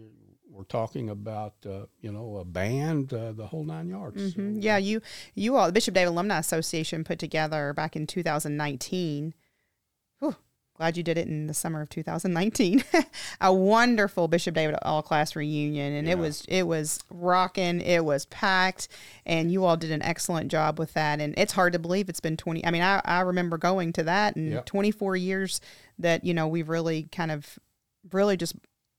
we're 0.51 0.65
talking 0.65 1.09
about, 1.11 1.55
uh, 1.65 1.87
you 2.01 2.11
know, 2.11 2.39
a 2.39 2.45
band, 2.45 3.13
uh, 3.15 3.31
the 3.33 3.47
whole 3.47 3.65
nine 3.65 3.89
yards. 3.89 4.35
Mhm. 4.35 4.55
So, 4.57 4.61
Yeah, 4.61 4.79
you 4.79 5.01
you 5.37 5.57
all 5.57 5.67
the 5.67 5.73
Bishop 5.73 5.95
David 5.95 6.09
Alumni 6.11 6.37
Association 6.39 7.05
put 7.05 7.21
together 7.21 7.73
back 7.75 7.95
in 7.95 8.09
2019. 8.09 9.35
Glad 10.83 10.97
you 10.97 11.05
did 11.05 11.17
it 11.17 11.29
in 11.29 11.47
the 11.47 11.55
summer 11.55 11.81
of 11.81 11.91
2019. 11.91 12.83
a 13.41 13.55
wonderful 13.55 14.27
Bishop 14.27 14.57
David 14.57 14.75
all 14.83 15.01
class 15.01 15.37
reunion, 15.37 15.93
and 15.93 16.09
it 16.09 16.19
was 16.19 16.45
it 16.49 16.65
was 16.65 16.99
rocking. 17.09 17.81
It 17.81 18.05
was 18.05 18.25
packed, 18.27 18.89
and 19.25 19.53
you 19.53 19.65
all 19.65 19.77
did 19.77 19.93
an 19.93 20.03
excellent 20.03 20.51
job 20.51 20.81
with 20.81 20.93
that. 20.95 21.21
And 21.21 21.35
it's 21.37 21.53
hard 21.53 21.75
to 21.75 21.79
believe 21.79 22.09
it's 22.09 22.19
been 22.19 22.37
20. 22.37 22.67
I 22.67 22.73
mean, 22.73 22.83
I 22.83 23.01
I 23.05 23.21
remember 23.21 23.59
going 23.59 23.93
to 23.93 24.03
that 24.03 24.35
and 24.35 24.55
Yep. 24.55 24.67
24 24.67 25.15
years 25.15 25.61
that 26.01 26.25
you 26.25 26.35
know 26.35 26.49
we've 26.49 26.69
really 26.69 27.05
kind 27.13 27.31
of 27.31 27.61
really 28.11 28.37
just 28.37 28.57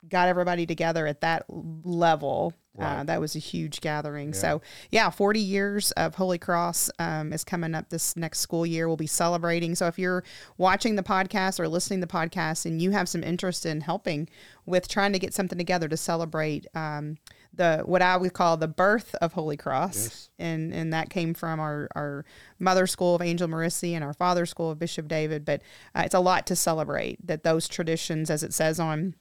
got 0.08 0.30
everybody 0.30 0.66
together 0.66 1.06
at 1.06 1.20
that 1.20 1.44
level. 1.50 2.54
Uh, 2.80 3.04
that 3.04 3.22
was 3.22 3.36
a 3.36 3.40
huge 3.40 3.82
gathering. 3.82 4.30
Yeah. 4.30 4.34
So, 4.40 4.62
yeah, 4.90 5.10
40 5.12 5.40
years 5.40 5.92
of 5.92 6.16
Holy 6.16 6.40
Cross 6.40 6.90
um, 6.98 7.32
is 7.32 7.44
coming 7.44 7.76
up 7.76 7.90
this 7.90 8.16
next 8.16 8.40
school 8.40 8.66
year. 8.66 8.88
We'll 8.88 8.98
be 8.98 9.06
celebrating. 9.06 9.76
So, 9.76 9.86
if 9.88 10.00
you're 10.00 10.24
watching 10.58 10.96
the 10.96 11.04
podcast 11.04 11.60
or 11.60 11.68
listening 11.68 12.02
to 12.02 12.08
the 12.08 12.12
podcast 12.12 12.66
and 12.66 12.82
you 12.82 12.90
have 12.92 13.08
some 13.08 13.24
interest 13.24 13.66
in 13.68 13.82
helping 13.82 14.28
with 14.66 14.88
trying 14.88 15.14
to 15.14 15.20
get 15.20 15.34
something 15.36 15.58
together 15.58 15.88
to 15.88 15.98
celebrate 15.98 16.66
um, 16.74 17.18
the 17.54 17.84
what 17.86 18.02
I 18.02 18.18
would 18.18 18.34
call 18.34 18.58
the 18.58 18.68
birth 18.68 19.14
of 19.22 19.34
Holy 19.34 19.56
Cross, 19.58 19.96
Yes. 20.06 20.30
and 20.40 20.74
and 20.74 20.92
that 20.94 21.12
came 21.12 21.36
from 21.36 21.60
our 21.60 21.88
our 21.96 22.26
mother 22.58 22.88
school 22.88 23.14
of 23.14 23.22
Angela 23.22 23.50
Merici 23.52 23.92
and 23.94 24.04
our 24.04 24.14
father 24.14 24.48
school 24.48 24.72
of 24.72 24.80
Bishop 24.80 25.08
David. 25.08 25.46
But 25.46 25.62
uh, 25.94 26.02
it's 26.06 26.16
a 26.16 26.20
lot 26.20 26.48
to 26.48 26.56
celebrate 26.56 27.26
that 27.28 27.44
those 27.44 27.68
traditions, 27.68 28.32
as 28.32 28.42
it 28.42 28.54
says 28.54 28.80
on 28.80 29.14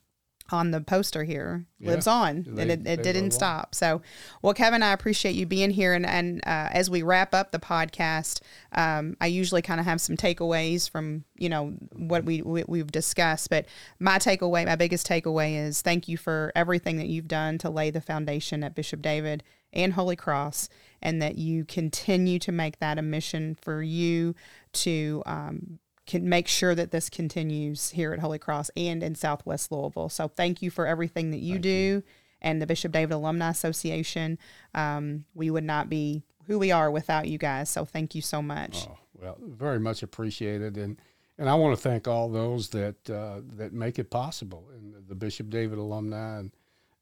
on 0.52 0.70
the 0.70 0.80
poster 0.80 1.24
here. 1.24 1.66
Lives 1.80 2.06
Yeah, 2.06 2.12
on. 2.12 2.42
They- 2.48 2.62
and 2.62 2.70
it, 2.70 2.86
it 2.86 3.02
didn't 3.02 3.24
on. 3.26 3.30
stop. 3.30 3.74
So 3.74 4.02
well 4.42 4.54
kevin 4.54 4.82
i 4.82 4.92
appreciate 4.92 5.34
you 5.34 5.46
being 5.46 5.70
here. 5.70 5.94
And, 5.94 6.06
and 6.06 6.40
uh, 6.46 6.68
as 6.72 6.88
we 6.90 7.02
wrap 7.02 7.34
up 7.34 7.50
the 7.52 7.58
podcast 7.58 8.40
um, 8.72 9.16
i 9.20 9.26
usually 9.26 9.62
kind 9.62 9.80
of 9.80 9.86
have 9.86 10.00
some 10.00 10.16
takeaways 10.16 10.88
from 10.88 11.24
you 11.36 11.48
know 11.48 11.74
what 11.94 12.24
we, 12.24 12.42
we 12.42 12.64
we've 12.68 12.92
discussed. 12.92 13.50
But 13.50 13.66
my 13.98 14.18
takeaway 14.18 14.66
my 14.66 14.76
biggest 14.76 15.06
takeaway 15.06 15.56
is 15.66 15.82
thank 15.82 16.08
you 16.08 16.16
for 16.16 16.52
everything 16.54 16.96
that 16.98 17.08
you've 17.08 17.28
done 17.28 17.58
to 17.58 17.70
lay 17.70 17.90
the 17.90 18.00
foundation 18.00 18.62
at 18.64 18.74
bishop 18.74 19.02
david 19.02 19.42
and 19.72 19.94
holy 19.94 20.16
cross 20.16 20.68
and 21.00 21.20
that 21.22 21.36
you 21.36 21.64
continue 21.64 22.38
to 22.38 22.52
make 22.52 22.78
that 22.78 22.98
a 22.98 23.02
mission 23.02 23.56
for 23.60 23.82
you 23.82 24.34
to 24.72 25.22
um, 25.26 25.78
can 26.12 26.28
make 26.28 26.46
sure 26.46 26.74
that 26.74 26.90
this 26.90 27.08
continues 27.08 27.88
here 27.88 28.12
at 28.12 28.18
Holy 28.18 28.38
Cross 28.38 28.70
and 28.76 29.02
in 29.02 29.14
Southwest 29.14 29.72
Louisville. 29.72 30.10
So 30.10 30.28
thank 30.28 30.60
you 30.60 30.70
for 30.70 30.86
everything 30.86 31.30
that 31.30 31.40
you 31.40 31.58
do 31.58 32.02
and 32.42 32.60
the 32.60 32.66
Bishop 32.66 32.92
David 32.92 33.14
Alumni 33.14 33.48
Association. 33.48 34.38
Um, 34.74 35.24
we 35.34 35.48
would 35.48 35.64
not 35.64 35.88
be 35.88 36.22
who 36.48 36.58
we 36.58 36.70
are 36.70 36.90
without 36.90 37.28
you 37.28 37.38
guys. 37.38 37.70
So 37.70 37.86
thank 37.86 38.14
you 38.14 38.20
so 38.20 38.42
much. 38.42 38.86
Oh, 38.86 38.98
well, 39.22 39.38
very 39.40 39.80
much 39.80 40.02
appreciated, 40.02 40.76
and 40.76 41.00
and 41.38 41.48
I 41.48 41.54
want 41.54 41.74
to 41.74 41.82
thank 41.82 42.06
all 42.06 42.28
those 42.28 42.68
that 42.70 43.08
uh, 43.08 43.40
that 43.56 43.72
make 43.72 43.98
it 43.98 44.10
possible, 44.10 44.68
and 44.74 44.94
the 45.08 45.14
Bishop 45.14 45.48
David 45.48 45.78
alumni, 45.78 46.40
and 46.40 46.50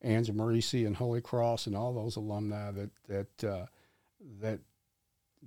Angela 0.02 0.38
Merici, 0.38 0.86
and 0.86 0.94
Holy 0.94 1.20
Cross, 1.20 1.66
and 1.66 1.76
all 1.76 1.92
those 1.92 2.14
alumni 2.14 2.70
that 2.70 2.90
that 3.08 3.44
uh, 3.44 3.66
that 4.40 4.60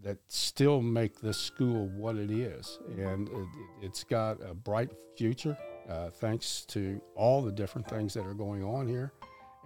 that 0.01 0.17
still 0.27 0.81
make 0.81 1.21
this 1.21 1.37
school 1.37 1.87
what 1.89 2.15
it 2.15 2.31
is, 2.31 2.79
and 2.97 3.29
it, 3.29 3.47
it's 3.81 4.03
got 4.03 4.37
a 4.41 4.53
bright 4.53 4.91
future 5.15 5.57
uh, 5.89 6.09
thanks 6.09 6.65
to 6.65 7.01
all 7.15 7.41
the 7.41 7.51
different 7.51 7.87
things 7.89 8.13
that 8.13 8.25
are 8.25 8.33
going 8.33 8.63
on 8.63 8.87
here, 8.87 9.11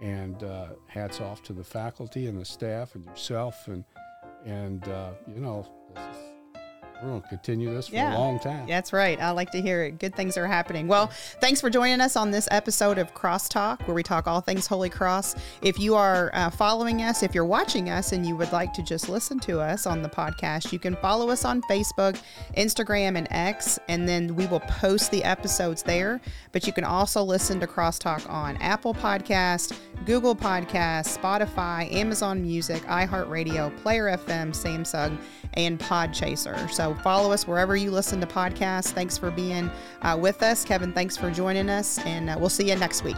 and 0.00 0.42
uh, 0.42 0.68
hats 0.86 1.20
off 1.20 1.42
to 1.44 1.52
the 1.52 1.64
faculty 1.64 2.26
and 2.26 2.38
the 2.38 2.44
staff 2.44 2.94
and 2.94 3.04
yourself, 3.04 3.68
and 3.68 3.84
and 4.44 4.88
uh, 4.88 5.12
you 5.26 5.40
know 5.40 5.66
we're 7.02 7.08
going 7.10 7.22
to 7.22 7.28
continue 7.28 7.72
this 7.74 7.88
for 7.88 7.94
Yeah. 7.94 8.16
a 8.16 8.18
long 8.18 8.38
time. 8.38 8.66
That's 8.66 8.92
right. 8.92 9.20
I 9.20 9.30
like 9.30 9.50
to 9.52 9.60
hear 9.60 9.84
it. 9.84 9.98
Good 9.98 10.14
things 10.14 10.36
are 10.36 10.46
happening. 10.46 10.88
Well, 10.88 11.08
thanks 11.40 11.60
for 11.60 11.70
joining 11.70 12.00
us 12.00 12.16
on 12.16 12.30
this 12.30 12.48
episode 12.50 12.98
of 12.98 13.14
Crosstalk, 13.14 13.86
where 13.86 13.94
we 13.94 14.02
talk 14.02 14.26
all 14.26 14.40
things 14.40 14.66
Holy 14.66 14.88
Cross. 14.90 15.36
If 15.62 15.78
you 15.78 15.94
are 15.94 16.30
uh, 16.34 16.50
following 16.50 17.02
us, 17.02 17.22
if 17.22 17.34
you're 17.34 17.44
watching 17.44 17.90
us, 17.90 18.12
and 18.12 18.26
you 18.26 18.36
would 18.36 18.52
like 18.52 18.72
to 18.74 18.82
just 18.82 19.08
listen 19.08 19.38
to 19.40 19.60
us 19.60 19.86
on 19.86 20.02
the 20.02 20.08
podcast, 20.08 20.72
you 20.72 20.78
can 20.78 20.96
follow 20.96 21.30
us 21.30 21.44
on 21.44 21.62
Facebook, 21.62 22.20
Instagram, 22.56 23.16
and 23.16 23.28
X, 23.30 23.78
and 23.88 24.08
then 24.08 24.34
we 24.34 24.46
will 24.46 24.60
post 24.60 25.10
the 25.10 25.22
episodes 25.24 25.82
there. 25.82 26.20
But 26.52 26.66
you 26.66 26.72
can 26.72 26.84
also 26.84 27.22
listen 27.22 27.60
to 27.60 27.66
Crosstalk 27.66 28.28
on 28.28 28.56
Apple 28.58 28.94
Podcast, 28.94 29.76
Google 30.04 30.34
Podcast, 30.34 31.16
Spotify, 31.18 31.92
Amazon 31.92 32.42
Music, 32.42 32.82
iHeartRadio, 32.84 33.76
Player 33.82 34.06
FM, 34.16 34.50
Samsung, 34.50 35.18
and 35.54 35.78
Podchaser. 35.78 36.70
So 36.70 36.87
Follow 36.96 37.32
us 37.32 37.46
wherever 37.46 37.76
you 37.76 37.90
listen 37.90 38.20
to 38.20 38.26
podcasts. 38.26 38.92
Thanks 38.92 39.18
for 39.18 39.30
being 39.30 39.70
uh, 40.02 40.16
with 40.20 40.42
us. 40.42 40.64
Kevin, 40.64 40.92
thanks 40.92 41.16
for 41.16 41.30
joining 41.30 41.68
us, 41.68 41.98
and 42.00 42.30
uh, 42.30 42.36
we'll 42.38 42.48
see 42.48 42.68
you 42.68 42.76
next 42.76 43.04
week. 43.04 43.16